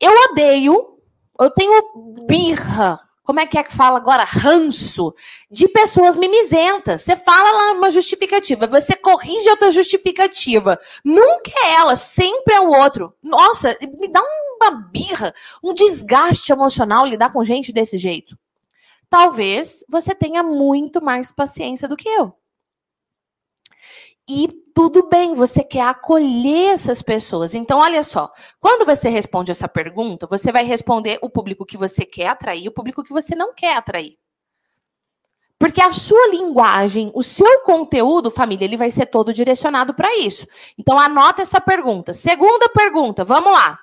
Eu 0.00 0.12
odeio, 0.30 0.98
eu 1.38 1.50
tenho 1.50 2.26
birra, 2.28 2.98
como 3.22 3.38
é 3.38 3.46
que 3.46 3.56
é 3.56 3.62
que 3.62 3.72
fala 3.72 3.96
agora? 3.96 4.24
Ranço 4.24 5.14
de 5.48 5.68
pessoas 5.68 6.16
mimizentas. 6.16 7.02
Você 7.02 7.14
fala 7.14 7.50
lá 7.52 7.72
uma 7.72 7.90
justificativa, 7.90 8.66
você 8.66 8.96
corrige 8.96 9.48
outra 9.50 9.70
justificativa. 9.70 10.78
Nunca 11.04 11.50
é 11.64 11.74
ela, 11.74 11.94
sempre 11.94 12.54
é 12.54 12.60
o 12.60 12.68
outro. 12.68 13.14
Nossa, 13.22 13.76
me 13.98 14.08
dá 14.08 14.20
uma 14.20 14.72
birra, 14.92 15.32
um 15.62 15.72
desgaste 15.72 16.50
emocional 16.50 17.06
lidar 17.06 17.32
com 17.32 17.44
gente 17.44 17.72
desse 17.72 17.96
jeito 17.96 18.36
talvez 19.14 19.84
você 19.88 20.12
tenha 20.12 20.42
muito 20.42 21.00
mais 21.00 21.30
paciência 21.30 21.86
do 21.86 21.96
que 21.96 22.08
eu. 22.08 22.36
E 24.28 24.48
tudo 24.74 25.08
bem, 25.08 25.34
você 25.34 25.62
quer 25.62 25.82
acolher 25.82 26.72
essas 26.72 27.00
pessoas. 27.00 27.54
Então, 27.54 27.78
olha 27.78 28.02
só, 28.02 28.32
quando 28.58 28.84
você 28.84 29.08
responde 29.08 29.52
essa 29.52 29.68
pergunta, 29.68 30.26
você 30.26 30.50
vai 30.50 30.64
responder 30.64 31.20
o 31.22 31.30
público 31.30 31.64
que 31.64 31.76
você 31.76 32.04
quer 32.04 32.26
atrair 32.26 32.66
o 32.66 32.72
público 32.72 33.04
que 33.04 33.12
você 33.12 33.36
não 33.36 33.54
quer 33.54 33.76
atrair. 33.76 34.18
Porque 35.60 35.80
a 35.80 35.92
sua 35.92 36.30
linguagem, 36.30 37.12
o 37.14 37.22
seu 37.22 37.60
conteúdo, 37.60 38.32
família, 38.32 38.64
ele 38.64 38.76
vai 38.76 38.90
ser 38.90 39.06
todo 39.06 39.32
direcionado 39.32 39.94
para 39.94 40.12
isso. 40.18 40.44
Então, 40.76 40.98
anota 40.98 41.40
essa 41.40 41.60
pergunta. 41.60 42.12
Segunda 42.12 42.68
pergunta, 42.68 43.22
vamos 43.22 43.52
lá. 43.52 43.78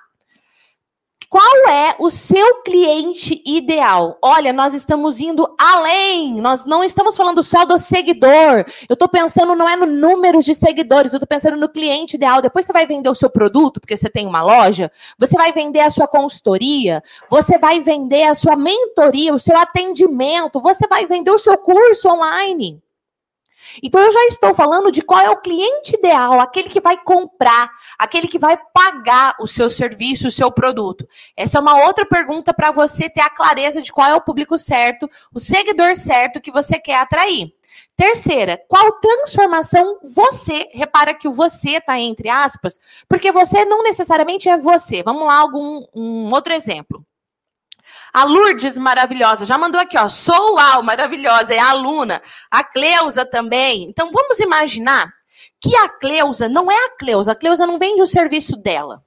Qual 1.32 1.66
é 1.66 1.96
o 1.98 2.10
seu 2.10 2.56
cliente 2.56 3.42
ideal? 3.46 4.18
Olha, 4.20 4.52
nós 4.52 4.74
estamos 4.74 5.18
indo 5.18 5.48
além. 5.58 6.38
Nós 6.42 6.66
não 6.66 6.84
estamos 6.84 7.16
falando 7.16 7.42
só 7.42 7.64
do 7.64 7.78
seguidor. 7.78 8.66
Eu 8.86 8.92
estou 8.92 9.08
pensando 9.08 9.54
não 9.54 9.66
é 9.66 9.74
no 9.74 9.86
número 9.86 10.40
de 10.40 10.54
seguidores, 10.54 11.10
eu 11.10 11.16
estou 11.16 11.26
pensando 11.26 11.56
no 11.56 11.70
cliente 11.70 12.16
ideal. 12.16 12.42
Depois 12.42 12.66
você 12.66 12.72
vai 12.74 12.84
vender 12.84 13.08
o 13.08 13.14
seu 13.14 13.30
produto, 13.30 13.80
porque 13.80 13.96
você 13.96 14.10
tem 14.10 14.26
uma 14.26 14.42
loja, 14.42 14.92
você 15.18 15.34
vai 15.34 15.52
vender 15.52 15.80
a 15.80 15.88
sua 15.88 16.06
consultoria, 16.06 17.02
você 17.30 17.56
vai 17.56 17.80
vender 17.80 18.24
a 18.24 18.34
sua 18.34 18.54
mentoria, 18.54 19.32
o 19.32 19.38
seu 19.38 19.56
atendimento, 19.56 20.60
você 20.60 20.86
vai 20.86 21.06
vender 21.06 21.30
o 21.30 21.38
seu 21.38 21.56
curso 21.56 22.10
online. 22.10 22.81
Então 23.82 24.00
eu 24.00 24.10
já 24.10 24.24
estou 24.26 24.52
falando 24.54 24.90
de 24.90 25.02
qual 25.02 25.20
é 25.20 25.30
o 25.30 25.40
cliente 25.40 25.96
ideal, 25.96 26.40
aquele 26.40 26.68
que 26.68 26.80
vai 26.80 26.96
comprar, 26.96 27.70
aquele 27.98 28.26
que 28.26 28.38
vai 28.38 28.58
pagar 28.72 29.36
o 29.40 29.46
seu 29.46 29.70
serviço, 29.70 30.28
o 30.28 30.30
seu 30.30 30.50
produto. 30.50 31.06
Essa 31.36 31.58
é 31.58 31.60
uma 31.60 31.84
outra 31.86 32.04
pergunta 32.04 32.52
para 32.52 32.70
você 32.70 33.08
ter 33.08 33.20
a 33.20 33.30
clareza 33.30 33.80
de 33.80 33.92
qual 33.92 34.08
é 34.08 34.14
o 34.14 34.20
público 34.20 34.58
certo, 34.58 35.08
o 35.32 35.38
seguidor 35.38 35.94
certo 35.94 36.40
que 36.40 36.50
você 36.50 36.78
quer 36.78 36.96
atrair. 36.96 37.52
Terceira, 37.96 38.60
qual 38.68 38.92
transformação 39.00 39.98
você, 40.02 40.68
repara 40.72 41.14
que 41.14 41.28
o 41.28 41.32
você 41.32 41.76
está 41.76 41.98
entre 41.98 42.28
aspas, 42.28 42.80
porque 43.08 43.30
você 43.30 43.64
não 43.64 43.82
necessariamente 43.82 44.48
é 44.48 44.56
você. 44.56 45.02
Vamos 45.02 45.26
lá, 45.26 45.36
algum 45.36 45.86
um 45.94 46.32
outro 46.32 46.52
exemplo. 46.52 47.04
A 48.12 48.24
Lourdes, 48.24 48.76
maravilhosa, 48.76 49.46
já 49.46 49.56
mandou 49.56 49.80
aqui, 49.80 49.96
ó. 49.96 50.08
Sou 50.08 50.58
Al, 50.58 50.82
maravilhosa, 50.82 51.54
é 51.54 51.58
aluna. 51.58 52.20
A 52.50 52.62
Cleusa 52.62 53.24
também. 53.24 53.84
Então 53.84 54.10
vamos 54.10 54.38
imaginar 54.38 55.10
que 55.60 55.74
a 55.76 55.88
Cleusa 55.88 56.48
não 56.48 56.70
é 56.70 56.76
a 56.86 56.96
Cleusa. 56.96 57.32
A 57.32 57.36
Cleusa 57.36 57.66
não 57.66 57.78
vende 57.78 58.02
o 58.02 58.06
serviço 58.06 58.56
dela 58.56 59.02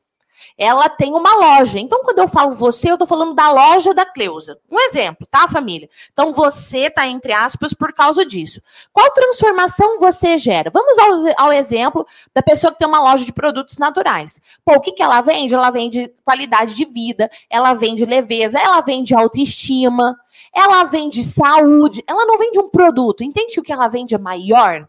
ela 0.57 0.87
tem 0.87 1.13
uma 1.13 1.35
loja. 1.35 1.79
Então, 1.79 2.01
quando 2.03 2.19
eu 2.19 2.27
falo 2.27 2.53
você, 2.53 2.89
eu 2.89 2.95
estou 2.95 3.07
falando 3.07 3.33
da 3.33 3.51
loja 3.51 3.93
da 3.93 4.05
Cleusa. 4.05 4.57
Um 4.71 4.79
exemplo, 4.79 5.27
tá, 5.29 5.47
família? 5.47 5.89
Então, 6.11 6.31
você 6.31 6.87
está 6.87 7.07
entre 7.07 7.33
aspas 7.33 7.73
por 7.73 7.93
causa 7.93 8.25
disso. 8.25 8.61
Qual 8.93 9.11
transformação 9.11 9.99
você 9.99 10.37
gera? 10.37 10.69
Vamos 10.71 10.97
ao, 10.97 11.45
ao, 11.45 11.51
exemplo 11.51 12.05
da 12.33 12.41
pessoa 12.41 12.71
que 12.71 12.79
tem 12.79 12.87
uma 12.87 13.01
loja 13.01 13.25
de 13.25 13.33
produtos 13.33 13.77
naturais. 13.77 14.41
Pô, 14.63 14.75
o 14.75 14.81
que, 14.81 14.93
que 14.93 15.03
ela 15.03 15.21
vende? 15.21 15.53
Ela 15.53 15.69
vende 15.69 16.11
qualidade 16.23 16.75
de 16.75 16.85
vida, 16.85 17.29
ela 17.49 17.73
vende 17.73 18.05
leveza, 18.05 18.57
ela 18.57 18.81
vende 18.81 19.13
autoestima, 19.13 20.15
ela 20.53 20.83
vende 20.85 21.23
saúde, 21.23 22.03
ela 22.07 22.25
não 22.25 22.37
vende 22.37 22.59
um 22.59 22.69
produto. 22.69 23.23
Entende 23.23 23.53
que 23.53 23.59
o 23.59 23.63
que 23.63 23.73
ela 23.73 23.87
vende 23.87 24.15
é 24.15 24.17
maior? 24.17 24.87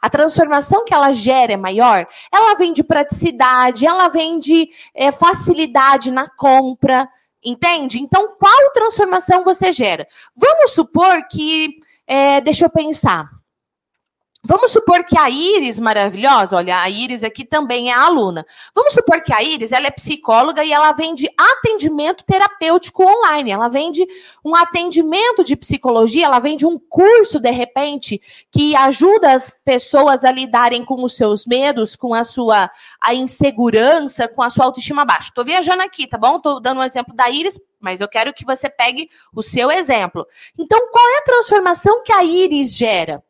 A 0.00 0.08
transformação 0.08 0.84
que 0.84 0.94
ela 0.94 1.12
gera 1.12 1.52
é 1.52 1.56
maior. 1.56 2.06
Ela 2.32 2.54
vem 2.54 2.72
de 2.72 2.82
praticidade, 2.82 3.86
ela 3.86 4.08
vem 4.08 4.38
de 4.38 4.70
é, 4.94 5.12
facilidade 5.12 6.10
na 6.10 6.28
compra, 6.28 7.08
entende? 7.44 8.00
Então, 8.00 8.34
qual 8.38 8.72
transformação 8.72 9.44
você 9.44 9.72
gera? 9.72 10.06
Vamos 10.34 10.72
supor 10.72 11.26
que, 11.28 11.80
é, 12.06 12.40
deixa 12.40 12.64
eu 12.64 12.70
pensar. 12.70 13.39
Vamos 14.42 14.70
supor 14.70 15.04
que 15.04 15.18
a 15.18 15.28
Iris, 15.28 15.78
maravilhosa, 15.78 16.56
olha, 16.56 16.80
a 16.80 16.88
Iris 16.88 17.22
aqui 17.22 17.44
também 17.44 17.90
é 17.90 17.92
aluna. 17.92 18.46
Vamos 18.74 18.94
supor 18.94 19.22
que 19.22 19.34
a 19.34 19.42
Iris, 19.42 19.70
ela 19.70 19.86
é 19.86 19.90
psicóloga 19.90 20.64
e 20.64 20.72
ela 20.72 20.92
vende 20.92 21.28
atendimento 21.38 22.24
terapêutico 22.24 23.04
online. 23.04 23.50
Ela 23.50 23.68
vende 23.68 24.06
um 24.42 24.56
atendimento 24.56 25.44
de 25.44 25.54
psicologia, 25.56 26.24
ela 26.24 26.38
vende 26.38 26.64
um 26.64 26.78
curso, 26.78 27.38
de 27.38 27.50
repente, 27.50 28.18
que 28.50 28.74
ajuda 28.74 29.30
as 29.30 29.52
pessoas 29.62 30.24
a 30.24 30.32
lidarem 30.32 30.86
com 30.86 31.04
os 31.04 31.14
seus 31.14 31.44
medos, 31.44 31.94
com 31.94 32.14
a 32.14 32.24
sua 32.24 32.70
a 32.98 33.14
insegurança, 33.14 34.26
com 34.26 34.40
a 34.40 34.48
sua 34.48 34.64
autoestima 34.64 35.04
baixa. 35.04 35.30
Tô 35.34 35.44
viajando 35.44 35.82
aqui, 35.82 36.06
tá 36.06 36.16
bom? 36.16 36.40
Tô 36.40 36.60
dando 36.60 36.80
um 36.80 36.84
exemplo 36.84 37.14
da 37.14 37.28
Iris, 37.28 37.60
mas 37.78 38.00
eu 38.00 38.08
quero 38.08 38.32
que 38.32 38.46
você 38.46 38.70
pegue 38.70 39.10
o 39.34 39.42
seu 39.42 39.70
exemplo. 39.70 40.26
Então, 40.58 40.88
qual 40.90 41.06
é 41.10 41.18
a 41.18 41.24
transformação 41.24 42.02
que 42.02 42.12
a 42.12 42.24
Iris 42.24 42.74
gera? 42.74 43.22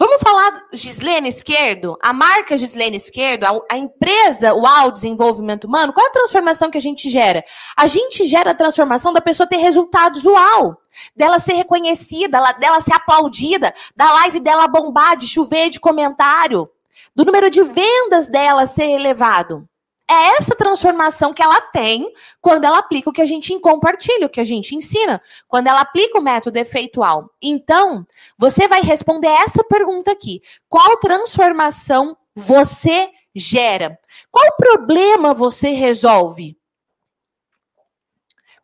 Vamos 0.00 0.22
falar 0.22 0.52
Gislene 0.72 1.28
Esquerdo, 1.28 1.98
a 2.00 2.12
marca 2.12 2.56
Gislene 2.56 2.96
Esquerdo, 2.96 3.42
a, 3.42 3.74
a 3.74 3.76
empresa 3.76 4.54
UAU 4.54 4.92
Desenvolvimento 4.92 5.64
Humano, 5.64 5.92
qual 5.92 6.06
é 6.06 6.08
a 6.08 6.12
transformação 6.12 6.70
que 6.70 6.78
a 6.78 6.80
gente 6.80 7.10
gera? 7.10 7.42
A 7.76 7.88
gente 7.88 8.24
gera 8.24 8.52
a 8.52 8.54
transformação 8.54 9.12
da 9.12 9.20
pessoa 9.20 9.48
ter 9.48 9.56
resultados 9.56 10.24
UAU, 10.24 10.76
dela 11.16 11.40
ser 11.40 11.54
reconhecida, 11.54 12.40
dela 12.60 12.78
ser 12.78 12.94
aplaudida, 12.94 13.74
da 13.96 14.12
live 14.12 14.38
dela 14.38 14.68
bombar, 14.68 15.16
de 15.16 15.26
chover 15.26 15.68
de 15.68 15.80
comentário, 15.80 16.70
do 17.12 17.24
número 17.24 17.50
de 17.50 17.64
vendas 17.64 18.30
dela 18.30 18.66
ser 18.66 18.88
elevado. 18.88 19.68
É 20.10 20.36
essa 20.36 20.54
transformação 20.56 21.32
que 21.34 21.42
ela 21.42 21.60
tem 21.60 22.12
quando 22.40 22.64
ela 22.64 22.78
aplica 22.78 23.10
o 23.10 23.12
que 23.12 23.20
a 23.20 23.26
gente 23.26 23.58
compartilha, 23.60 24.26
o 24.26 24.30
que 24.30 24.40
a 24.40 24.44
gente 24.44 24.74
ensina, 24.74 25.20
quando 25.46 25.66
ela 25.66 25.80
aplica 25.80 26.18
o 26.18 26.22
método 26.22 26.58
efeitual. 26.58 27.30
Então, 27.42 28.06
você 28.38 28.66
vai 28.66 28.80
responder 28.80 29.28
essa 29.28 29.62
pergunta 29.64 30.10
aqui: 30.10 30.40
qual 30.68 30.96
transformação 30.96 32.16
você 32.34 33.10
gera? 33.34 33.98
Qual 34.30 34.56
problema 34.56 35.32
você 35.32 35.70
resolve? 35.70 36.57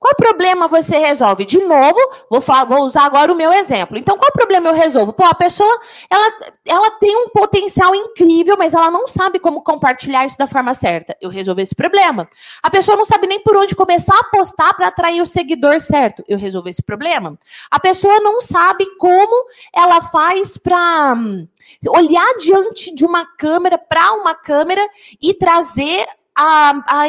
Qual 0.04 0.14
problema 0.16 0.68
você 0.68 0.98
resolve? 0.98 1.46
De 1.46 1.56
novo, 1.56 1.98
vou, 2.28 2.38
falar, 2.38 2.66
vou 2.66 2.84
usar 2.84 3.06
agora 3.06 3.32
o 3.32 3.34
meu 3.34 3.50
exemplo. 3.50 3.96
Então, 3.96 4.18
qual 4.18 4.30
problema 4.32 4.68
eu 4.68 4.74
resolvo? 4.74 5.14
Pô, 5.14 5.24
a 5.24 5.34
pessoa, 5.34 5.80
ela, 6.10 6.30
ela 6.66 6.90
tem 6.98 7.16
um 7.16 7.30
potencial 7.30 7.94
incrível, 7.94 8.54
mas 8.58 8.74
ela 8.74 8.90
não 8.90 9.08
sabe 9.08 9.38
como 9.38 9.62
compartilhar 9.62 10.26
isso 10.26 10.36
da 10.36 10.46
forma 10.46 10.74
certa. 10.74 11.16
Eu 11.22 11.30
resolvo 11.30 11.62
esse 11.62 11.74
problema. 11.74 12.28
A 12.62 12.68
pessoa 12.68 12.98
não 12.98 13.06
sabe 13.06 13.26
nem 13.26 13.42
por 13.42 13.56
onde 13.56 13.74
começar 13.74 14.18
a 14.18 14.24
postar 14.24 14.74
para 14.74 14.88
atrair 14.88 15.22
o 15.22 15.26
seguidor 15.26 15.80
certo. 15.80 16.22
Eu 16.28 16.36
resolvo 16.36 16.68
esse 16.68 16.82
problema. 16.82 17.38
A 17.70 17.80
pessoa 17.80 18.20
não 18.20 18.42
sabe 18.42 18.84
como 18.98 19.46
ela 19.74 20.02
faz 20.02 20.58
para 20.58 21.14
hum, 21.14 21.48
olhar 21.88 22.34
diante 22.36 22.94
de 22.94 23.06
uma 23.06 23.24
câmera, 23.38 23.78
para 23.78 24.12
uma 24.12 24.34
câmera 24.34 24.86
e 25.18 25.32
trazer 25.32 26.06
a, 26.36 26.70
a, 26.86 27.08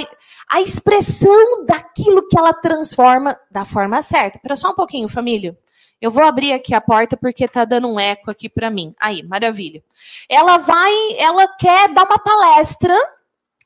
a 0.51 0.61
expressão 0.61 1.65
daquilo 1.65 2.27
que 2.27 2.37
ela 2.37 2.53
transforma 2.53 3.37
da 3.49 3.65
forma 3.65 4.01
certa. 4.01 4.37
Espera 4.37 4.55
só 4.55 4.69
um 4.69 4.75
pouquinho, 4.75 5.07
família. 5.07 5.57
Eu 6.01 6.11
vou 6.11 6.23
abrir 6.23 6.53
aqui 6.53 6.73
a 6.73 6.81
porta 6.81 7.17
porque 7.17 7.47
tá 7.47 7.65
dando 7.65 7.87
um 7.87 7.99
eco 7.99 8.29
aqui 8.29 8.49
para 8.49 8.69
mim. 8.69 8.93
Aí, 8.99 9.23
maravilha. 9.23 9.83
Ela 10.29 10.57
vai, 10.57 10.93
ela 11.17 11.47
quer 11.57 11.89
dar 11.89 12.03
uma 12.03 12.19
palestra 12.19 12.93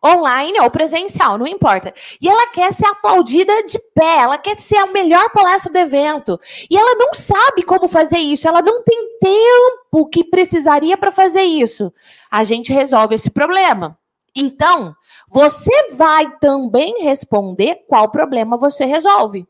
online 0.06 0.60
ou 0.62 0.72
presencial, 0.72 1.38
não 1.38 1.48
importa. 1.48 1.94
E 2.22 2.30
ela 2.30 2.48
quer 2.48 2.72
ser 2.72 2.86
aplaudida 2.86 3.63
de 3.63 3.78
pé, 3.94 4.20
ela 4.20 4.38
quer 4.38 4.58
ser 4.58 4.78
a 4.78 4.88
melhor 4.88 5.30
palestra 5.32 5.72
do 5.72 5.78
evento. 5.78 6.39
E 6.70 6.78
ela 6.78 6.96
não 6.96 7.13
sabe 7.13 7.63
como 7.63 7.88
fazer 7.88 8.20
isso, 8.20 8.48
ela 8.48 8.62
não 8.62 8.84
tem 8.84 9.18
tempo 9.20 10.08
que 10.10 10.24
precisaria 10.24 10.98
para 10.98 11.12
fazer 11.12 11.42
isso. 11.42 11.94
A 12.32 12.44
gente 12.44 12.72
resolve 12.72 13.16
esse 13.16 13.30
problema. 13.30 13.98
Então, 14.36 14.96
você 15.28 15.94
vai 15.96 16.38
também 16.38 17.04
responder 17.04 17.86
qual 17.88 18.10
problema 18.10 18.58
você 18.58 18.86
resolve. 18.86 19.48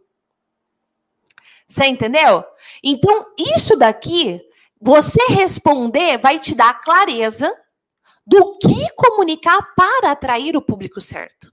Você 1.67 1.85
entendeu? 1.85 2.43
Então, 2.83 3.27
isso 3.37 3.75
daqui, 3.75 4.41
você 4.81 5.21
responder 5.29 6.17
vai 6.17 6.39
te 6.39 6.55
dar 6.55 6.81
clareza 6.81 7.51
do 8.25 8.57
que 8.57 8.89
comunicar 8.95 9.73
para 9.75 10.11
atrair 10.11 10.55
o 10.55 10.61
público 10.61 10.99
certo. 10.99 11.51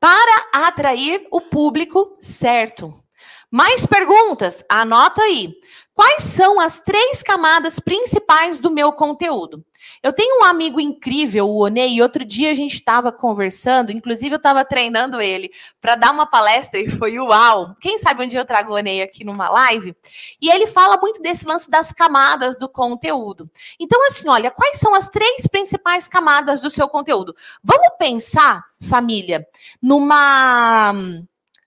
Para 0.00 0.48
atrair 0.52 1.26
o 1.30 1.40
público 1.40 2.16
certo. 2.20 3.02
Mais 3.50 3.86
perguntas? 3.86 4.64
Anota 4.68 5.22
aí. 5.22 5.54
Quais 5.94 6.24
são 6.24 6.58
as 6.58 6.80
três 6.80 7.22
camadas 7.22 7.78
principais 7.78 8.58
do 8.58 8.68
meu 8.68 8.92
conteúdo? 8.92 9.64
Eu 10.02 10.12
tenho 10.12 10.40
um 10.40 10.44
amigo 10.44 10.80
incrível, 10.80 11.48
o 11.48 11.62
Onei, 11.62 11.94
e 11.94 12.02
outro 12.02 12.24
dia 12.24 12.50
a 12.50 12.54
gente 12.54 12.74
estava 12.74 13.12
conversando, 13.12 13.92
inclusive 13.92 14.34
eu 14.34 14.38
estava 14.38 14.64
treinando 14.64 15.20
ele 15.20 15.52
para 15.80 15.94
dar 15.94 16.10
uma 16.10 16.26
palestra 16.26 16.80
e 16.80 16.90
foi 16.90 17.16
uau. 17.20 17.76
Quem 17.80 17.96
sabe 17.96 18.24
um 18.24 18.28
dia 18.28 18.40
eu 18.40 18.44
trago 18.44 18.72
o 18.72 18.74
Onei 18.74 19.02
aqui 19.02 19.22
numa 19.22 19.48
live? 19.48 19.94
E 20.40 20.50
ele 20.50 20.66
fala 20.66 20.96
muito 20.96 21.22
desse 21.22 21.46
lance 21.46 21.70
das 21.70 21.92
camadas 21.92 22.58
do 22.58 22.68
conteúdo. 22.68 23.48
Então, 23.78 24.04
assim, 24.08 24.28
olha, 24.28 24.50
quais 24.50 24.78
são 24.80 24.96
as 24.96 25.08
três 25.08 25.46
principais 25.46 26.08
camadas 26.08 26.60
do 26.60 26.70
seu 26.70 26.88
conteúdo? 26.88 27.36
Vamos 27.62 27.90
pensar, 27.98 28.64
família, 28.80 29.46
numa 29.80 30.92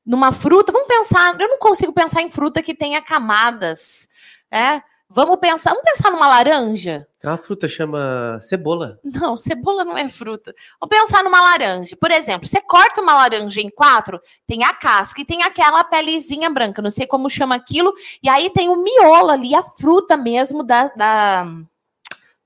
numa 0.07 0.31
fruta. 0.31 0.71
Vamos 0.71 0.87
pensar, 0.87 1.37
eu 1.39 1.49
não 1.49 1.59
consigo 1.59 1.91
pensar 1.91 2.21
em 2.21 2.31
fruta 2.31 2.63
que 2.63 2.73
tenha 2.73 3.01
camadas, 3.01 4.07
né? 4.51 4.81
Vamos 5.09 5.37
pensar, 5.37 5.69
vamos 5.69 5.85
pensar 5.89 6.11
numa 6.11 6.27
laranja. 6.27 7.07
É 7.23 7.27
uma 7.29 7.37
fruta 7.37 7.67
chama 7.67 8.39
cebola. 8.41 8.99
Não, 9.03 9.37
cebola 9.37 9.85
não 9.85 9.97
é 9.97 10.09
fruta. 10.09 10.53
Vamos 10.79 10.97
pensar 10.97 11.23
numa 11.23 11.39
laranja. 11.39 11.95
Por 11.95 12.11
exemplo, 12.11 12.45
você 12.45 12.59
corta 12.59 13.01
uma 13.01 13.15
laranja 13.15 13.61
em 13.61 13.69
quatro, 13.69 14.19
tem 14.45 14.65
a 14.65 14.73
casca 14.73 15.21
e 15.21 15.25
tem 15.25 15.43
aquela 15.43 15.83
pelezinha 15.85 16.49
branca, 16.49 16.81
não 16.81 16.91
sei 16.91 17.07
como 17.07 17.29
chama 17.29 17.55
aquilo, 17.55 17.93
e 18.21 18.27
aí 18.27 18.49
tem 18.49 18.67
o 18.67 18.75
miolo 18.75 19.31
ali, 19.31 19.55
a 19.55 19.63
fruta 19.63 20.17
mesmo 20.17 20.61
da, 20.61 20.89
da 20.89 21.45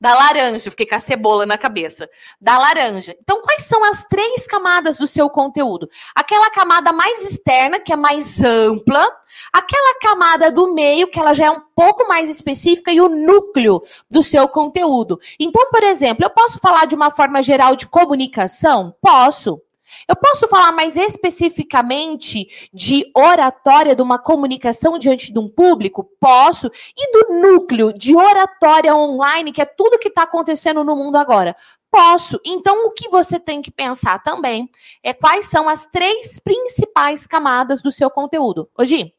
da 0.02 0.16
laranja, 0.16 0.72
fiquei 0.72 0.88
com 0.88 0.96
a 0.96 1.00
cebola 1.00 1.46
na 1.46 1.60
cabeça. 1.60 2.10
Da 2.42 2.58
laranja. 2.58 3.16
Então, 3.22 3.44
quais 3.44 3.66
são 3.66 3.86
as 3.86 4.04
três 4.06 4.48
camadas 4.48 4.98
do 4.98 5.06
seu 5.06 5.30
conteúdo? 5.30 5.88
Aquela 6.16 6.50
camada 6.50 6.92
mais 6.92 7.24
externa, 7.24 7.80
que 7.80 7.94
é 7.94 7.96
mais 7.96 8.42
ampla, 8.42 9.08
aquela 9.54 10.00
camada 10.00 10.52
do 10.52 10.74
meio, 10.74 11.08
que 11.08 11.20
ela 11.20 11.36
já 11.36 11.46
é 11.46 11.52
um 11.52 11.62
pouco 11.76 12.08
mais 12.08 12.30
específica, 12.30 12.92
e 12.92 13.00
o 13.00 13.08
núcleo 13.08 13.80
do 14.10 14.24
seu 14.24 14.50
conteúdo. 14.50 15.20
Então, 15.40 15.70
por 15.70 15.84
exemplo, 15.84 16.26
eu 16.26 16.32
posso 16.32 16.58
falar 16.58 16.88
de 16.88 16.96
uma 16.96 17.12
forma 17.12 17.40
geral 17.44 17.76
de 17.76 17.86
comunicação? 17.86 18.96
Posso. 19.00 19.62
Eu 20.08 20.16
posso 20.16 20.48
falar 20.48 20.72
mais 20.72 20.98
especificamente 20.98 22.70
de 22.74 23.10
oratória, 23.16 23.96
de 23.96 24.02
uma 24.02 24.20
comunicação 24.20 24.98
diante 24.98 25.32
de 25.32 25.40
um 25.40 25.50
público? 25.50 26.10
Posso. 26.20 26.72
E 26.98 27.12
do 27.12 27.42
núcleo 27.42 27.94
de 27.94 28.16
oratória 28.16 28.96
online, 28.96 29.52
que 29.52 29.62
é 29.62 29.66
tudo 29.66 30.00
que 30.00 30.10
está 30.10 30.24
acontecendo 30.24 30.84
no 30.84 30.96
mundo 30.96 31.16
agora? 31.16 31.56
Posso. 31.92 32.40
Então, 32.46 32.88
o 32.88 32.92
que 32.92 33.10
você 33.10 33.38
tem 33.38 33.62
que 33.62 33.70
pensar 33.70 34.24
também 34.24 34.70
é 35.04 35.14
quais 35.14 35.48
são 35.48 35.68
as 35.68 35.86
três 35.86 36.40
principais 36.40 37.28
camadas 37.28 37.82
do 37.82 37.92
seu 37.92 38.10
conteúdo. 38.10 38.70
Hoje, 38.78 39.14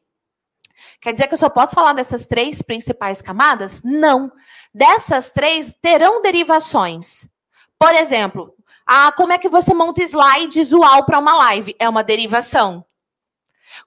quer 0.99 1.13
dizer 1.13 1.27
que 1.27 1.35
eu 1.35 1.37
só 1.37 1.49
posso 1.49 1.75
falar 1.75 1.93
dessas 1.93 2.25
três 2.25 2.63
principais 2.63 3.21
camadas? 3.21 3.81
Não. 3.83 4.31
Dessas 4.73 5.29
três 5.29 5.75
terão 5.79 6.21
derivações. 6.23 7.29
Por 7.77 7.93
exemplo, 7.93 8.55
ah, 8.85 9.11
como 9.11 9.33
é 9.33 9.37
que 9.37 9.49
você 9.49 9.73
monta 9.73 10.01
slide 10.01 10.59
visual 10.59 11.05
para 11.05 11.19
uma 11.19 11.35
live? 11.35 11.75
É 11.79 11.87
uma 11.87 12.03
derivação. 12.03 12.85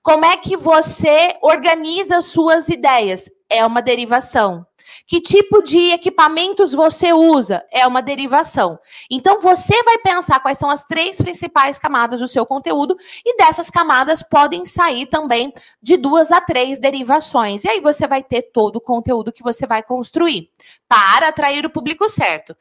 Como 0.03 0.25
é 0.25 0.37
que 0.37 0.57
você 0.57 1.37
organiza 1.43 2.21
suas 2.21 2.69
ideias? 2.69 3.31
É 3.49 3.65
uma 3.65 3.81
derivação. 3.81 4.67
Que 5.07 5.21
tipo 5.21 5.63
de 5.63 5.93
equipamentos 5.93 6.73
você 6.73 7.13
usa? 7.13 7.65
É 7.71 7.87
uma 7.87 8.01
derivação. 8.01 8.79
Então 9.09 9.41
você 9.41 9.81
vai 9.85 9.99
pensar 9.99 10.41
quais 10.41 10.59
são 10.59 10.69
as 10.69 10.85
três 10.85 11.21
principais 11.21 11.79
camadas 11.79 12.21
do 12.21 12.27
seu 12.27 12.45
conteúdo 12.45 12.97
e 13.25 13.37
dessas 13.37 13.71
camadas 13.71 14.23
podem 14.23 14.67
sair 14.67 15.07
também 15.07 15.53
de 15.81 15.97
duas 15.97 16.33
a 16.33 16.41
três 16.41 16.79
derivações. 16.79 17.65
E 17.65 17.69
aí 17.69 17.81
você 17.81 18.09
vai 18.09 18.23
ter 18.23 18.51
todo 18.53 18.77
o 18.77 18.81
conteúdo 18.81 19.33
que 19.33 19.45
você 19.45 19.67
vai 19.67 19.83
construir 19.83 20.51
para 20.89 21.29
atrair 21.29 21.65
o 21.65 21.71
público 21.71 22.09
certo. 22.09 22.57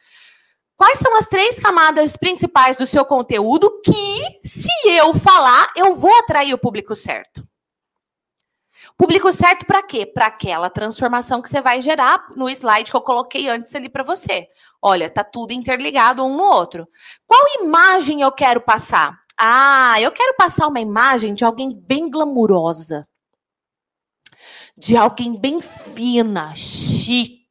Quais 0.78 1.00
são 1.00 1.16
as 1.16 1.26
três 1.26 1.58
camadas 1.58 2.18
principais 2.18 2.78
do 2.78 2.86
seu 2.86 3.06
conteúdo 3.06 3.82
que, 3.82 4.48
se 4.48 4.70
eu 4.86 5.14
falar, 5.14 5.72
eu 5.76 5.96
vou 5.96 6.14
atrair 6.18 6.54
o 6.54 6.58
público 6.58 6.96
certo? 6.96 7.48
Público 8.98 9.32
certo 9.32 9.66
para 9.66 9.82
quê? 9.82 10.06
Para 10.06 10.28
aquela 10.28 10.70
transformação 10.70 11.42
que 11.42 11.50
você 11.50 11.62
vai 11.62 11.82
gerar 11.82 12.28
no 12.36 12.50
slide 12.50 12.92
que 12.92 12.96
eu 12.96 13.02
coloquei 13.02 13.48
antes 13.48 13.74
ali 13.74 13.90
para 13.90 14.04
você. 14.04 14.48
Olha, 14.82 15.10
tá 15.10 15.24
tudo 15.24 15.52
interligado 15.52 16.24
um 16.24 16.36
no 16.36 16.44
outro. 16.44 16.88
Qual 17.26 17.42
imagem 17.62 18.22
eu 18.22 18.32
quero 18.32 18.62
passar? 18.62 19.18
Ah, 19.38 20.00
eu 20.00 20.12
quero 20.12 20.36
passar 20.36 20.68
uma 20.68 20.80
imagem 20.80 21.34
de 21.34 21.44
alguém 21.44 21.74
bem 21.74 22.10
glamurosa. 22.10 23.08
De 24.78 24.96
alguém 24.96 25.40
bem 25.40 25.62
fina, 25.62 26.54
chique 26.54 27.45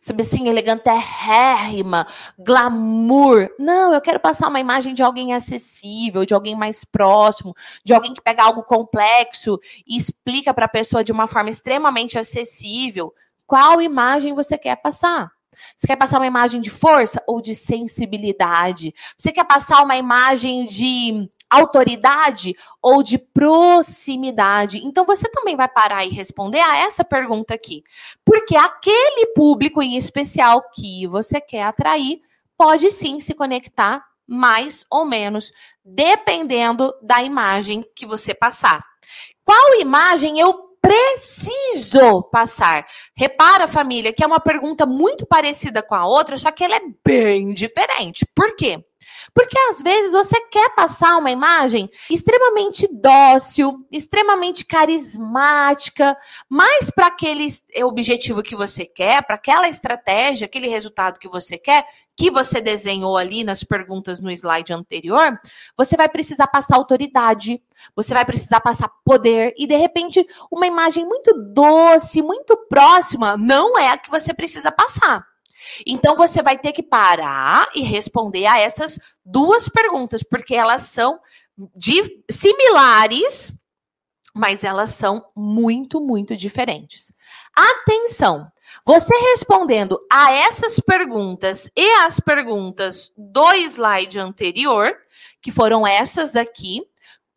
sabe 0.00 0.22
assim, 0.22 0.48
elegantérrima, 0.48 2.06
glamour. 2.38 3.50
Não, 3.58 3.94
eu 3.94 4.00
quero 4.00 4.20
passar 4.20 4.48
uma 4.48 4.60
imagem 4.60 4.94
de 4.94 5.02
alguém 5.02 5.32
acessível, 5.32 6.24
de 6.24 6.34
alguém 6.34 6.56
mais 6.56 6.84
próximo, 6.84 7.54
de 7.84 7.94
alguém 7.94 8.14
que 8.14 8.22
pega 8.22 8.42
algo 8.42 8.62
complexo 8.62 9.58
e 9.86 9.96
explica 9.96 10.52
para 10.52 10.66
a 10.66 10.68
pessoa 10.68 11.04
de 11.04 11.12
uma 11.12 11.26
forma 11.26 11.50
extremamente 11.50 12.18
acessível. 12.18 13.12
Qual 13.46 13.82
imagem 13.82 14.34
você 14.34 14.56
quer 14.56 14.76
passar? 14.76 15.30
Você 15.76 15.86
quer 15.86 15.96
passar 15.96 16.18
uma 16.18 16.26
imagem 16.26 16.60
de 16.60 16.70
força 16.70 17.22
ou 17.26 17.40
de 17.40 17.54
sensibilidade? 17.54 18.94
Você 19.18 19.32
quer 19.32 19.44
passar 19.44 19.82
uma 19.82 19.96
imagem 19.96 20.64
de 20.64 21.28
autoridade 21.50 22.54
ou 22.80 23.02
de 23.02 23.18
proximidade? 23.18 24.78
Então 24.78 25.04
você 25.04 25.28
também 25.30 25.56
vai 25.56 25.68
parar 25.68 26.04
e 26.04 26.10
responder 26.10 26.60
a 26.60 26.78
essa 26.78 27.04
pergunta 27.04 27.54
aqui. 27.54 27.82
Porque 28.24 28.56
aquele 28.56 29.32
público 29.34 29.82
em 29.82 29.96
especial 29.96 30.62
que 30.74 31.06
você 31.06 31.40
quer 31.40 31.64
atrair 31.64 32.20
pode 32.56 32.90
sim 32.90 33.18
se 33.20 33.34
conectar 33.34 34.04
mais 34.30 34.86
ou 34.88 35.04
menos, 35.04 35.50
dependendo 35.84 36.94
da 37.02 37.20
imagem 37.22 37.84
que 37.96 38.06
você 38.06 38.32
passar. 38.32 38.80
Qual 39.44 39.80
imagem 39.80 40.38
eu 40.38 40.70
preciso 40.80 42.22
passar? 42.30 42.86
Repara, 43.16 43.66
família, 43.66 44.12
que 44.12 44.22
é 44.22 44.26
uma 44.26 44.38
pergunta 44.38 44.86
muito 44.86 45.26
parecida 45.26 45.82
com 45.82 45.96
a 45.96 46.06
outra, 46.06 46.38
só 46.38 46.52
que 46.52 46.62
ela 46.62 46.76
é 46.76 46.82
bem 47.04 47.52
diferente. 47.52 48.24
Por 48.34 48.54
quê? 48.54 48.84
Porque 49.34 49.58
às 49.70 49.80
vezes 49.80 50.12
você 50.12 50.40
quer 50.48 50.74
passar 50.74 51.16
uma 51.16 51.30
imagem 51.30 51.90
extremamente 52.10 52.88
dócil, 52.92 53.86
extremamente 53.90 54.64
carismática, 54.64 56.16
mas 56.48 56.90
para 56.90 57.06
aquele 57.06 57.46
objetivo 57.84 58.42
que 58.42 58.56
você 58.56 58.84
quer, 58.84 59.22
para 59.24 59.36
aquela 59.36 59.68
estratégia, 59.68 60.46
aquele 60.46 60.68
resultado 60.68 61.18
que 61.18 61.28
você 61.28 61.56
quer, 61.56 61.86
que 62.16 62.30
você 62.30 62.60
desenhou 62.60 63.16
ali 63.16 63.42
nas 63.42 63.64
perguntas 63.64 64.20
no 64.20 64.30
slide 64.30 64.72
anterior, 64.72 65.40
você 65.76 65.96
vai 65.96 66.08
precisar 66.08 66.48
passar 66.48 66.76
autoridade, 66.76 67.62
você 67.96 68.12
vai 68.12 68.24
precisar 68.24 68.60
passar 68.60 68.90
poder 69.04 69.54
e 69.56 69.66
de 69.66 69.76
repente 69.76 70.26
uma 70.50 70.66
imagem 70.66 71.06
muito 71.06 71.32
doce, 71.54 72.20
muito 72.20 72.56
próxima, 72.68 73.36
não 73.36 73.78
é 73.78 73.88
a 73.88 73.96
que 73.96 74.10
você 74.10 74.34
precisa 74.34 74.70
passar. 74.70 75.29
Então 75.86 76.16
você 76.16 76.42
vai 76.42 76.58
ter 76.58 76.72
que 76.72 76.82
parar 76.82 77.68
e 77.74 77.82
responder 77.82 78.46
a 78.46 78.58
essas 78.58 78.98
duas 79.24 79.68
perguntas, 79.68 80.22
porque 80.22 80.54
elas 80.54 80.82
são 80.82 81.20
de, 81.76 82.22
similares, 82.30 83.52
mas 84.34 84.64
elas 84.64 84.90
são 84.90 85.24
muito, 85.34 86.00
muito 86.00 86.36
diferentes. 86.36 87.12
Atenção! 87.54 88.50
Você 88.86 89.14
respondendo 89.32 90.00
a 90.10 90.32
essas 90.32 90.80
perguntas 90.80 91.68
e 91.76 91.90
as 91.96 92.20
perguntas 92.20 93.12
do 93.16 93.52
slide 93.52 94.18
anterior, 94.18 94.96
que 95.42 95.50
foram 95.50 95.86
essas 95.86 96.36
aqui, 96.36 96.82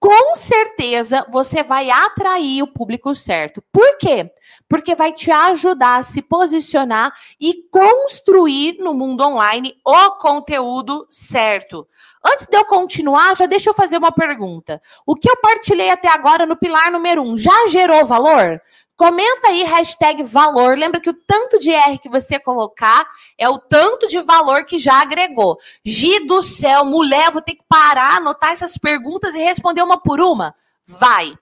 com 0.03 0.35
certeza 0.35 1.25
você 1.29 1.63
vai 1.63 1.89
atrair 1.89 2.61
o 2.61 2.67
público 2.67 3.15
certo. 3.15 3.63
Por 3.71 3.97
quê? 3.97 4.29
Porque 4.67 4.95
vai 4.95 5.13
te 5.13 5.31
ajudar 5.31 5.95
a 5.99 6.03
se 6.03 6.21
posicionar 6.21 7.13
e 7.39 7.63
construir 7.71 8.79
no 8.79 8.93
mundo 8.93 9.23
online 9.23 9.73
o 9.81 10.11
conteúdo 10.17 11.07
certo. 11.09 11.87
Antes 12.21 12.47
de 12.47 12.57
eu 12.57 12.65
continuar, 12.65 13.37
já 13.37 13.45
deixa 13.45 13.69
eu 13.69 13.73
fazer 13.73 13.97
uma 13.97 14.11
pergunta. 14.11 14.81
O 15.05 15.15
que 15.15 15.29
eu 15.29 15.37
partilhei 15.37 15.89
até 15.89 16.09
agora 16.09 16.45
no 16.45 16.57
pilar 16.57 16.91
número 16.91 17.21
um 17.21 17.37
já 17.37 17.67
gerou 17.69 18.05
valor? 18.05 18.61
Comenta 19.03 19.49
aí 19.49 19.65
hashtag 19.65 20.23
valor. 20.23 20.77
Lembra 20.77 21.01
que 21.01 21.09
o 21.09 21.13
tanto 21.13 21.59
de 21.59 21.69
R 21.69 21.99
que 21.99 22.07
você 22.07 22.39
colocar 22.39 23.05
é 23.37 23.49
o 23.49 23.59
tanto 23.59 24.07
de 24.07 24.21
valor 24.21 24.63
que 24.63 24.79
já 24.79 25.01
agregou. 25.01 25.59
Gi 25.83 26.25
do 26.25 26.41
céu, 26.41 26.85
mulher, 26.85 27.29
vou 27.29 27.41
ter 27.41 27.55
que 27.55 27.65
parar, 27.67 28.15
anotar 28.15 28.51
essas 28.51 28.77
perguntas 28.77 29.35
e 29.35 29.39
responder 29.39 29.81
uma 29.81 30.01
por 30.01 30.21
uma? 30.21 30.55
Vai. 30.87 31.37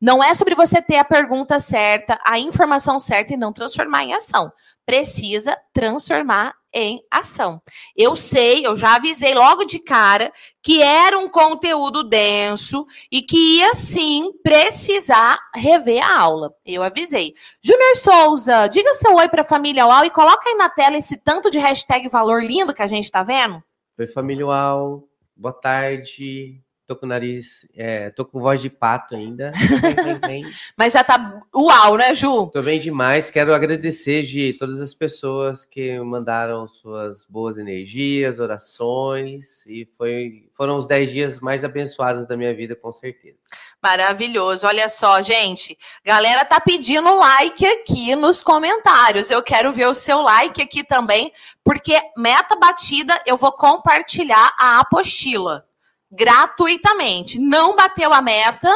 Não 0.00 0.24
é 0.24 0.32
sobre 0.32 0.54
você 0.54 0.80
ter 0.80 0.96
a 0.96 1.04
pergunta 1.04 1.60
certa, 1.60 2.18
a 2.24 2.38
informação 2.38 2.98
certa 2.98 3.34
e 3.34 3.36
não 3.36 3.52
transformar 3.52 4.02
em 4.02 4.14
ação. 4.14 4.50
Precisa 4.86 5.58
transformar 5.74 6.54
em 6.72 7.02
ação. 7.10 7.60
Eu 7.94 8.16
sei, 8.16 8.66
eu 8.66 8.74
já 8.74 8.96
avisei 8.96 9.34
logo 9.34 9.64
de 9.64 9.78
cara 9.78 10.32
que 10.62 10.82
era 10.82 11.18
um 11.18 11.28
conteúdo 11.28 12.02
denso 12.02 12.86
e 13.12 13.20
que 13.20 13.58
ia 13.58 13.74
sim 13.74 14.32
precisar 14.42 15.38
rever 15.54 16.02
a 16.02 16.18
aula. 16.18 16.54
Eu 16.64 16.82
avisei. 16.82 17.34
Júnior 17.62 17.96
Souza, 17.96 18.68
diga 18.68 18.94
seu 18.94 19.14
oi 19.14 19.28
para 19.28 19.42
a 19.42 19.44
família 19.44 19.86
UAU 19.86 20.06
e 20.06 20.10
coloca 20.10 20.48
aí 20.48 20.56
na 20.56 20.70
tela 20.70 20.96
esse 20.96 21.18
tanto 21.18 21.50
de 21.50 21.58
hashtag 21.58 22.08
valor 22.08 22.42
lindo 22.42 22.72
que 22.72 22.82
a 22.82 22.86
gente 22.86 23.04
está 23.04 23.22
vendo. 23.22 23.62
Oi, 23.98 24.06
família 24.06 24.46
UAU. 24.46 25.06
Boa 25.36 25.52
tarde. 25.52 26.62
Tô 26.90 26.96
com 26.96 27.06
o 27.06 27.08
nariz, 27.08 27.68
é, 27.76 28.10
tô 28.10 28.24
com 28.24 28.40
voz 28.40 28.60
de 28.60 28.68
pato 28.68 29.14
ainda. 29.14 29.52
Mas 30.76 30.92
já 30.92 31.04
tá 31.04 31.40
uau, 31.54 31.96
né, 31.96 32.12
Ju? 32.14 32.48
Tô 32.48 32.60
bem 32.60 32.80
demais. 32.80 33.30
Quero 33.30 33.54
agradecer 33.54 34.24
de 34.24 34.54
todas 34.54 34.80
as 34.80 34.92
pessoas 34.92 35.64
que 35.64 36.00
mandaram 36.00 36.66
suas 36.66 37.24
boas 37.26 37.58
energias, 37.58 38.40
orações 38.40 39.64
e 39.68 39.88
foi, 39.96 40.50
foram 40.52 40.78
os 40.78 40.88
10 40.88 41.12
dias 41.12 41.38
mais 41.38 41.64
abençoados 41.64 42.26
da 42.26 42.36
minha 42.36 42.52
vida, 42.52 42.74
com 42.74 42.90
certeza. 42.90 43.38
Maravilhoso. 43.80 44.66
Olha 44.66 44.88
só, 44.88 45.22
gente. 45.22 45.78
Galera 46.04 46.44
tá 46.44 46.58
pedindo 46.58 47.14
like 47.14 47.64
aqui 47.64 48.16
nos 48.16 48.42
comentários. 48.42 49.30
Eu 49.30 49.44
quero 49.44 49.70
ver 49.70 49.86
o 49.86 49.94
seu 49.94 50.22
like 50.22 50.60
aqui 50.60 50.82
também, 50.82 51.32
porque 51.62 51.96
meta 52.16 52.56
batida, 52.56 53.16
eu 53.24 53.36
vou 53.36 53.52
compartilhar 53.52 54.56
a 54.58 54.80
apostila 54.80 55.69
gratuitamente. 56.10 57.38
Não 57.38 57.76
bateu 57.76 58.12
a 58.12 58.20
meta, 58.20 58.70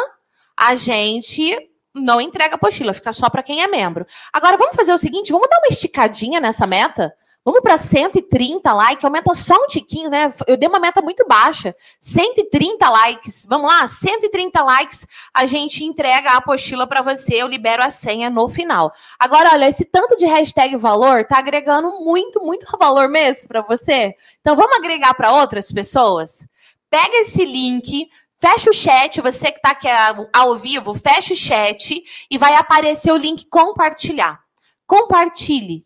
a 0.57 0.75
gente 0.75 1.71
não 1.95 2.21
entrega 2.21 2.55
a 2.55 2.57
apostila, 2.57 2.93
fica 2.93 3.13
só 3.13 3.31
para 3.31 3.43
quem 3.43 3.63
é 3.63 3.69
membro. 3.69 4.07
Agora 4.33 4.57
vamos 4.57 4.77
fazer 4.77 4.93
o 4.93 4.99
seguinte, 4.99 5.33
vamos 5.33 5.49
dar 5.49 5.59
uma 5.59 5.69
esticadinha 5.69 6.41
nessa 6.41 6.67
meta? 6.67 7.15
Vamos 7.45 7.61
para 7.61 7.77
130 7.77 8.73
likes, 8.73 9.05
aumenta 9.05 9.35
só 9.35 9.55
um 9.55 9.67
tiquinho, 9.67 10.09
né? 10.09 10.33
Eu 10.47 10.57
dei 10.57 10.67
uma 10.67 10.81
meta 10.81 11.03
muito 11.03 11.27
baixa. 11.29 11.77
130 12.01 12.89
likes. 12.89 13.45
Vamos 13.47 13.71
lá? 13.71 13.87
130 13.87 14.63
likes, 14.65 15.07
a 15.33 15.45
gente 15.45 15.85
entrega 15.85 16.31
a 16.31 16.37
apostila 16.39 16.87
para 16.87 17.03
você, 17.03 17.35
eu 17.35 17.47
libero 17.47 17.83
a 17.83 17.91
senha 17.91 18.31
no 18.31 18.49
final. 18.49 18.91
Agora, 19.19 19.51
olha, 19.53 19.69
esse 19.69 19.85
tanto 19.85 20.17
de 20.17 20.25
hashtag 20.25 20.79
valor 20.79 21.27
tá 21.27 21.37
agregando 21.37 22.01
muito, 22.03 22.41
muito 22.41 22.65
valor 22.79 23.11
mesmo 23.11 23.47
para 23.47 23.61
você. 23.61 24.15
Então, 24.41 24.57
vamos 24.57 24.79
agregar 24.79 25.13
para 25.13 25.31
outras 25.31 25.71
pessoas? 25.71 26.49
Pega 26.95 27.17
esse 27.23 27.45
link, 27.45 28.09
fecha 28.39 28.71
o 28.71 28.73
chat, 28.73 29.21
você 29.21 29.51
que 29.51 29.59
está 29.59 29.71
aqui 29.71 29.89
ao 30.33 30.57
vivo, 30.57 30.95
fecha 30.95 31.33
o 31.33 31.37
chat 31.37 32.01
e 32.31 32.39
vai 32.39 32.55
aparecer 32.55 33.11
o 33.11 33.17
link 33.17 33.47
compartilhar. 33.47 34.41
Compartilhe. 34.87 35.85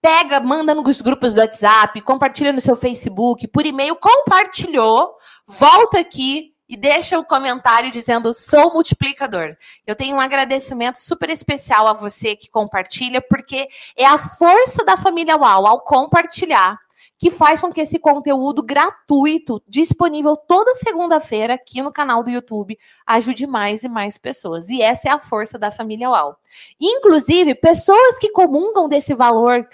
Pega, 0.00 0.38
manda 0.38 0.72
nos 0.72 1.00
grupos 1.00 1.34
do 1.34 1.40
WhatsApp, 1.40 2.00
compartilha 2.02 2.52
no 2.52 2.60
seu 2.60 2.76
Facebook, 2.76 3.48
por 3.48 3.66
e-mail, 3.66 3.96
compartilhou, 3.96 5.16
volta 5.44 5.98
aqui, 5.98 6.52
e 6.68 6.76
deixa 6.76 7.18
o 7.18 7.24
comentário 7.24 7.90
dizendo 7.90 8.32
sou 8.32 8.72
multiplicador. 8.72 9.56
Eu 9.84 9.96
tenho 9.96 10.16
um 10.16 10.20
agradecimento 10.20 10.96
super 10.96 11.30
especial 11.30 11.88
a 11.88 11.92
você 11.92 12.36
que 12.36 12.48
compartilha, 12.48 13.20
porque 13.20 13.66
é 13.96 14.06
a 14.06 14.16
força 14.16 14.84
da 14.84 14.96
família 14.96 15.36
UAU 15.36 15.66
ao 15.66 15.80
compartilhar 15.80 16.78
que 17.18 17.30
faz 17.30 17.60
com 17.60 17.72
que 17.72 17.80
esse 17.80 17.98
conteúdo 17.98 18.62
gratuito, 18.62 19.62
disponível 19.66 20.36
toda 20.36 20.74
segunda-feira 20.74 21.54
aqui 21.54 21.80
no 21.80 21.92
canal 21.92 22.22
do 22.22 22.30
YouTube, 22.30 22.78
ajude 23.06 23.46
mais 23.46 23.84
e 23.84 23.88
mais 23.88 24.18
pessoas. 24.18 24.68
E 24.68 24.82
essa 24.82 25.08
é 25.08 25.12
a 25.12 25.18
força 25.18 25.58
da 25.58 25.70
família 25.70 26.10
UAU. 26.10 26.36
Inclusive, 26.80 27.54
pessoas 27.54 28.18
que 28.18 28.30
comungam 28.30 28.88
desse 28.88 29.14
valor 29.14 29.66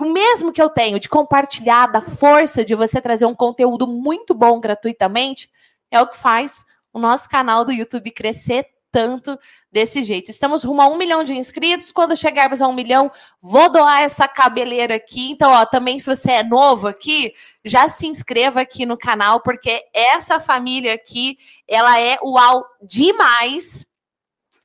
o 0.00 0.08
mesmo 0.12 0.52
que 0.52 0.60
eu 0.60 0.68
tenho 0.68 0.98
de 0.98 1.08
compartilhar 1.08 1.86
da 1.86 2.00
força 2.00 2.64
de 2.64 2.74
você 2.74 3.00
trazer 3.00 3.26
um 3.26 3.34
conteúdo 3.34 3.86
muito 3.86 4.34
bom 4.34 4.58
gratuitamente, 4.58 5.48
é 5.90 6.00
o 6.00 6.08
que 6.08 6.16
faz 6.16 6.64
o 6.92 6.98
nosso 6.98 7.28
canal 7.28 7.64
do 7.64 7.72
YouTube 7.72 8.10
crescer 8.10 8.66
tanto 8.94 9.36
desse 9.72 10.04
jeito. 10.04 10.30
Estamos 10.30 10.62
rumo 10.62 10.80
a 10.80 10.86
um 10.86 10.96
milhão 10.96 11.24
de 11.24 11.34
inscritos. 11.34 11.90
Quando 11.90 12.16
chegarmos 12.16 12.62
a 12.62 12.68
um 12.68 12.72
milhão, 12.72 13.10
vou 13.42 13.68
doar 13.68 14.02
essa 14.02 14.28
cabeleira 14.28 14.94
aqui. 14.94 15.32
Então, 15.32 15.50
ó, 15.50 15.66
também 15.66 15.98
se 15.98 16.06
você 16.06 16.30
é 16.30 16.42
novo 16.44 16.86
aqui, 16.86 17.34
já 17.64 17.88
se 17.88 18.06
inscreva 18.06 18.60
aqui 18.60 18.86
no 18.86 18.96
canal, 18.96 19.40
porque 19.40 19.82
essa 19.92 20.38
família 20.38 20.94
aqui, 20.94 21.36
ela 21.66 21.98
é 21.98 22.16
uau 22.22 22.64
demais. 22.80 23.84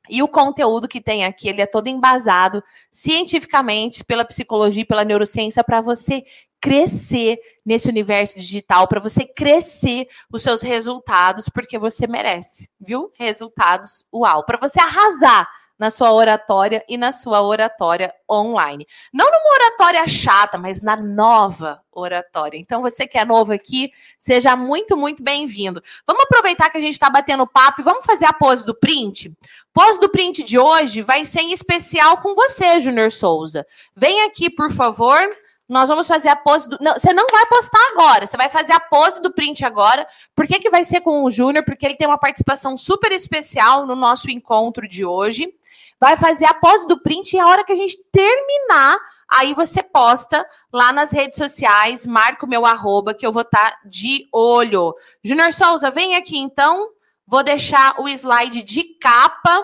E 0.08 0.22
o 0.22 0.28
conteúdo 0.28 0.88
que 0.88 1.02
tem 1.02 1.26
aqui, 1.26 1.50
ele 1.50 1.62
é 1.62 1.66
todo 1.66 1.88
embasado 1.88 2.64
cientificamente 2.92 4.04
pela 4.04 4.26
psicologia 4.26 4.84
e 4.84 4.86
pela 4.86 5.04
neurociência 5.04 5.64
para 5.64 5.82
você 5.82 6.24
crescer 6.62 7.40
nesse 7.66 7.90
universo 7.90 8.36
digital, 8.38 8.88
para 8.88 9.00
você 9.00 9.26
crescer 9.26 10.08
os 10.32 10.42
seus 10.42 10.62
resultados, 10.62 11.50
porque 11.50 11.78
você 11.78 12.08
merece, 12.08 12.70
viu? 12.80 13.12
Resultados 13.16 14.06
uau, 14.14 14.46
para 14.46 14.58
você 14.58 14.80
arrasar 14.80 15.48
na 15.80 15.90
sua 15.90 16.12
oratória 16.12 16.84
e 16.90 16.98
na 16.98 17.14
sua 17.14 17.42
oratória 17.42 18.14
online. 18.30 18.86
Não 19.14 19.26
numa 19.26 19.54
oratória 19.54 20.06
chata, 20.06 20.58
mas 20.58 20.82
na 20.82 20.98
nova 20.98 21.82
oratória. 21.90 22.58
Então, 22.58 22.82
você 22.82 23.08
que 23.08 23.18
é 23.18 23.24
novo 23.24 23.54
aqui, 23.54 23.90
seja 24.20 24.58
muito, 24.58 24.98
muito 24.98 25.24
bem-vindo. 25.24 25.82
Vamos 26.06 26.24
aproveitar 26.24 26.70
que 26.70 26.78
a 26.78 26.82
gente 26.82 26.94
está 26.94 27.10
batendo 27.10 27.48
papo 27.48 27.80
e 27.80 27.84
vamos 27.84 28.06
fazer 28.06 28.26
a 28.26 28.34
pose 28.34 28.66
do 28.66 28.76
print? 28.76 29.34
Pose 29.74 30.00
do 30.02 30.10
print 30.10 30.44
de 30.44 30.60
hoje 30.60 31.02
vai 31.02 31.24
ser 31.24 31.42
em 31.42 31.54
especial 31.54 32.18
com 32.18 32.36
você, 32.36 32.82
Júnior 32.82 33.10
Souza. 33.10 33.66
Vem 33.96 34.24
aqui, 34.24 34.50
por 34.50 34.70
favor. 34.70 35.22
Nós 35.70 35.88
vamos 35.88 36.08
fazer 36.08 36.30
a 36.30 36.36
pose 36.36 36.68
do. 36.68 36.80
Não, 36.82 36.94
você 36.94 37.14
não 37.14 37.28
vai 37.28 37.46
postar 37.46 37.80
agora, 37.92 38.26
você 38.26 38.36
vai 38.36 38.50
fazer 38.50 38.74
a 38.74 38.80
pose 38.80 39.22
do 39.22 39.32
print 39.32 39.64
agora. 39.64 40.08
Por 40.36 40.48
que, 40.48 40.60
que 40.60 40.72
vai 40.72 40.84
ser 40.84 41.02
com 41.02 41.24
o 41.24 41.30
Júnior? 41.30 41.64
Porque 41.64 41.86
ele 41.86 41.96
tem 41.96 42.08
uma 42.08 42.18
participação 42.18 42.76
super 42.76 43.12
especial 43.12 43.86
no 43.86 43.96
nosso 43.96 44.32
encontro 44.32 44.88
de 44.88 45.06
hoje. 45.06 45.54
Vai 46.00 46.18
fazer 46.18 46.46
a 46.46 46.56
pose 46.56 46.88
do 46.88 47.00
print 47.00 47.34
e 47.34 47.40
a 47.40 47.46
hora 47.46 47.64
que 47.64 47.72
a 47.72 47.76
gente 47.76 48.00
terminar, 48.12 48.98
aí 49.30 49.54
você 49.54 49.84
posta 49.84 50.44
lá 50.74 50.92
nas 50.92 51.12
redes 51.12 51.38
sociais, 51.38 52.04
marca 52.04 52.48
o 52.48 52.50
meu 52.50 52.66
arroba, 52.66 53.14
que 53.14 53.28
eu 53.28 53.32
vou 53.32 53.44
estar 53.44 53.72
tá 53.72 53.80
de 53.86 54.28
olho. 54.34 54.96
Júnior 55.24 55.54
Souza, 55.54 55.92
vem 55.92 56.16
aqui 56.16 56.38
então. 56.38 56.90
Vou 57.28 57.44
deixar 57.44 58.02
o 58.02 58.10
slide 58.10 58.64
de 58.64 58.84
capa 59.00 59.64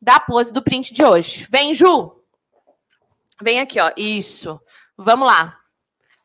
da 0.00 0.18
pose 0.18 0.50
do 0.50 0.62
print 0.62 0.94
de 0.94 1.04
hoje. 1.04 1.46
Vem, 1.50 1.74
Ju. 1.74 2.12
Vem 3.42 3.60
aqui, 3.60 3.78
ó. 3.78 3.92
Isso. 3.96 4.58
Vamos 4.96 5.26
lá. 5.26 5.58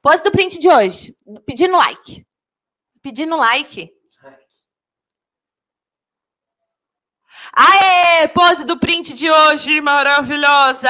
Pose 0.02 0.24
do 0.24 0.32
print 0.32 0.58
de 0.60 0.68
hoje. 0.68 1.16
Pedindo 1.46 1.78
like. 1.78 2.26
Pedindo 3.02 3.36
like. 3.36 3.92
Aê! 7.54 8.28
Pose 8.30 8.66
do 8.66 8.80
print 8.80 9.14
de 9.14 9.30
hoje, 9.30 9.82
maravilhosa! 9.82 10.90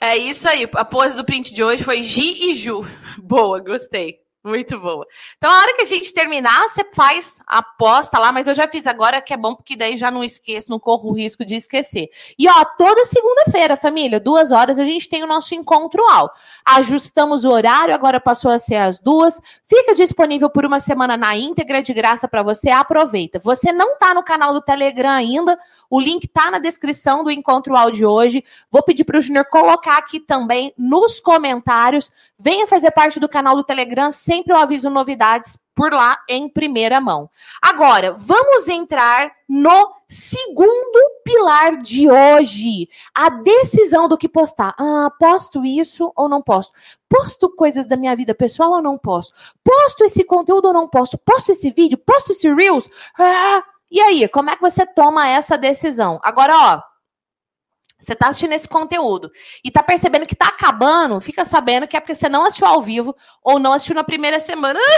É 0.00 0.16
isso 0.16 0.48
aí. 0.48 0.68
A 0.74 0.84
pose 0.84 1.16
do 1.16 1.24
print 1.24 1.52
de 1.52 1.62
hoje 1.62 1.82
foi 1.82 2.02
Gi 2.02 2.50
e 2.50 2.54
Ju. 2.54 2.82
Boa, 3.22 3.58
gostei. 3.60 4.20
Muito 4.48 4.80
boa. 4.80 5.06
Então, 5.36 5.50
a 5.52 5.58
hora 5.58 5.74
que 5.76 5.82
a 5.82 5.84
gente 5.84 6.10
terminar, 6.10 6.68
você 6.70 6.82
faz 6.94 7.38
a 7.46 7.58
aposta 7.58 8.18
lá, 8.18 8.32
mas 8.32 8.46
eu 8.46 8.54
já 8.54 8.66
fiz 8.66 8.86
agora, 8.86 9.20
que 9.20 9.34
é 9.34 9.36
bom, 9.36 9.54
porque 9.54 9.76
daí 9.76 9.94
já 9.94 10.10
não 10.10 10.24
esqueço, 10.24 10.70
não 10.70 10.78
corro 10.78 11.10
o 11.10 11.12
risco 11.12 11.44
de 11.44 11.54
esquecer. 11.54 12.08
E, 12.38 12.48
ó, 12.48 12.64
toda 12.64 13.04
segunda-feira, 13.04 13.76
família, 13.76 14.18
duas 14.18 14.50
horas, 14.50 14.78
a 14.78 14.84
gente 14.84 15.06
tem 15.06 15.22
o 15.22 15.26
nosso 15.26 15.54
encontro 15.54 16.02
ao. 16.08 16.32
Ajustamos 16.64 17.44
o 17.44 17.50
horário, 17.50 17.94
agora 17.94 18.18
passou 18.18 18.50
a 18.50 18.58
ser 18.58 18.76
as 18.76 18.98
duas. 18.98 19.38
Fica 19.66 19.94
disponível 19.94 20.48
por 20.48 20.64
uma 20.64 20.80
semana 20.80 21.14
na 21.14 21.36
íntegra, 21.36 21.82
de 21.82 21.92
graça 21.92 22.26
para 22.26 22.42
você, 22.42 22.70
aproveita. 22.70 23.38
Você 23.40 23.70
não 23.70 23.98
tá 23.98 24.14
no 24.14 24.22
canal 24.22 24.54
do 24.54 24.62
Telegram 24.62 25.10
ainda, 25.10 25.58
o 25.90 26.00
link 26.00 26.26
tá 26.26 26.50
na 26.50 26.58
descrição 26.58 27.22
do 27.22 27.30
encontro 27.30 27.76
ao 27.76 27.90
de 27.90 28.06
hoje. 28.06 28.42
Vou 28.70 28.82
pedir 28.82 29.04
para 29.04 29.18
o 29.18 29.20
Júnior 29.20 29.44
colocar 29.44 29.98
aqui 29.98 30.18
também 30.18 30.72
nos 30.78 31.20
comentários. 31.20 32.10
Venha 32.38 32.66
fazer 32.66 32.90
parte 32.92 33.20
do 33.20 33.28
canal 33.28 33.54
do 33.54 33.64
Telegram 33.64 34.10
sempre 34.38 34.52
eu 34.52 34.58
aviso 34.58 34.88
novidades 34.88 35.58
por 35.74 35.92
lá 35.92 36.18
em 36.28 36.48
primeira 36.48 37.00
mão. 37.00 37.28
Agora, 37.60 38.16
vamos 38.18 38.68
entrar 38.68 39.30
no 39.48 39.92
segundo 40.08 40.98
pilar 41.24 41.76
de 41.76 42.08
hoje. 42.10 42.88
A 43.14 43.28
decisão 43.28 44.08
do 44.08 44.16
que 44.16 44.28
postar. 44.28 44.74
Ah, 44.78 45.10
posto 45.18 45.64
isso 45.64 46.12
ou 46.16 46.28
não 46.28 46.40
posto? 46.40 46.72
Posto 47.08 47.48
coisas 47.50 47.86
da 47.86 47.96
minha 47.96 48.14
vida 48.14 48.34
pessoal 48.34 48.72
ou 48.72 48.82
não 48.82 48.96
posto? 48.96 49.32
Posto 49.62 50.04
esse 50.04 50.24
conteúdo 50.24 50.66
ou 50.66 50.74
não 50.74 50.88
posto? 50.88 51.18
Posto 51.18 51.52
esse 51.52 51.70
vídeo? 51.70 51.98
Posto 51.98 52.32
esse 52.32 52.52
Reels? 52.52 52.88
Ah, 53.18 53.62
e 53.90 54.00
aí, 54.00 54.28
como 54.28 54.50
é 54.50 54.56
que 54.56 54.62
você 54.62 54.86
toma 54.86 55.28
essa 55.28 55.56
decisão? 55.56 56.20
Agora, 56.22 56.56
ó, 56.56 56.82
você 57.98 58.12
está 58.12 58.28
assistindo 58.28 58.52
esse 58.52 58.68
conteúdo 58.68 59.30
e 59.64 59.68
está 59.68 59.82
percebendo 59.82 60.26
que 60.26 60.34
está 60.34 60.48
acabando, 60.48 61.20
fica 61.20 61.44
sabendo 61.44 61.88
que 61.88 61.96
é 61.96 62.00
porque 62.00 62.14
você 62.14 62.28
não 62.28 62.44
assistiu 62.44 62.66
ao 62.66 62.80
vivo 62.80 63.14
ou 63.42 63.58
não 63.58 63.72
assistiu 63.72 63.96
na 63.96 64.04
primeira 64.04 64.38
semana. 64.38 64.78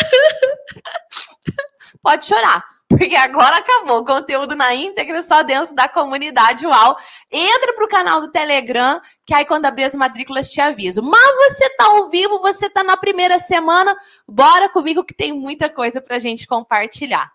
Pode 2.02 2.26
chorar, 2.26 2.64
porque 2.88 3.16
agora 3.16 3.56
acabou 3.56 4.00
o 4.00 4.04
conteúdo 4.04 4.54
na 4.54 4.74
íntegra 4.74 5.22
só 5.22 5.42
dentro 5.42 5.74
da 5.74 5.88
comunidade 5.88 6.66
UAU. 6.66 6.96
Entra 7.32 7.72
para 7.74 7.84
o 7.84 7.88
canal 7.88 8.20
do 8.20 8.30
Telegram, 8.30 9.00
que 9.24 9.34
aí 9.34 9.44
quando 9.44 9.64
abrir 9.64 9.84
as 9.84 9.94
matrículas 9.94 10.50
te 10.50 10.60
aviso. 10.60 11.02
Mas 11.02 11.36
você 11.36 11.64
está 11.64 11.86
ao 11.86 12.10
vivo, 12.10 12.38
você 12.40 12.66
está 12.66 12.82
na 12.84 12.96
primeira 12.96 13.38
semana, 13.38 13.96
bora 14.28 14.68
comigo 14.68 15.04
que 15.04 15.14
tem 15.14 15.32
muita 15.32 15.70
coisa 15.70 16.00
para 16.00 16.18
gente 16.18 16.46
compartilhar. 16.46 17.32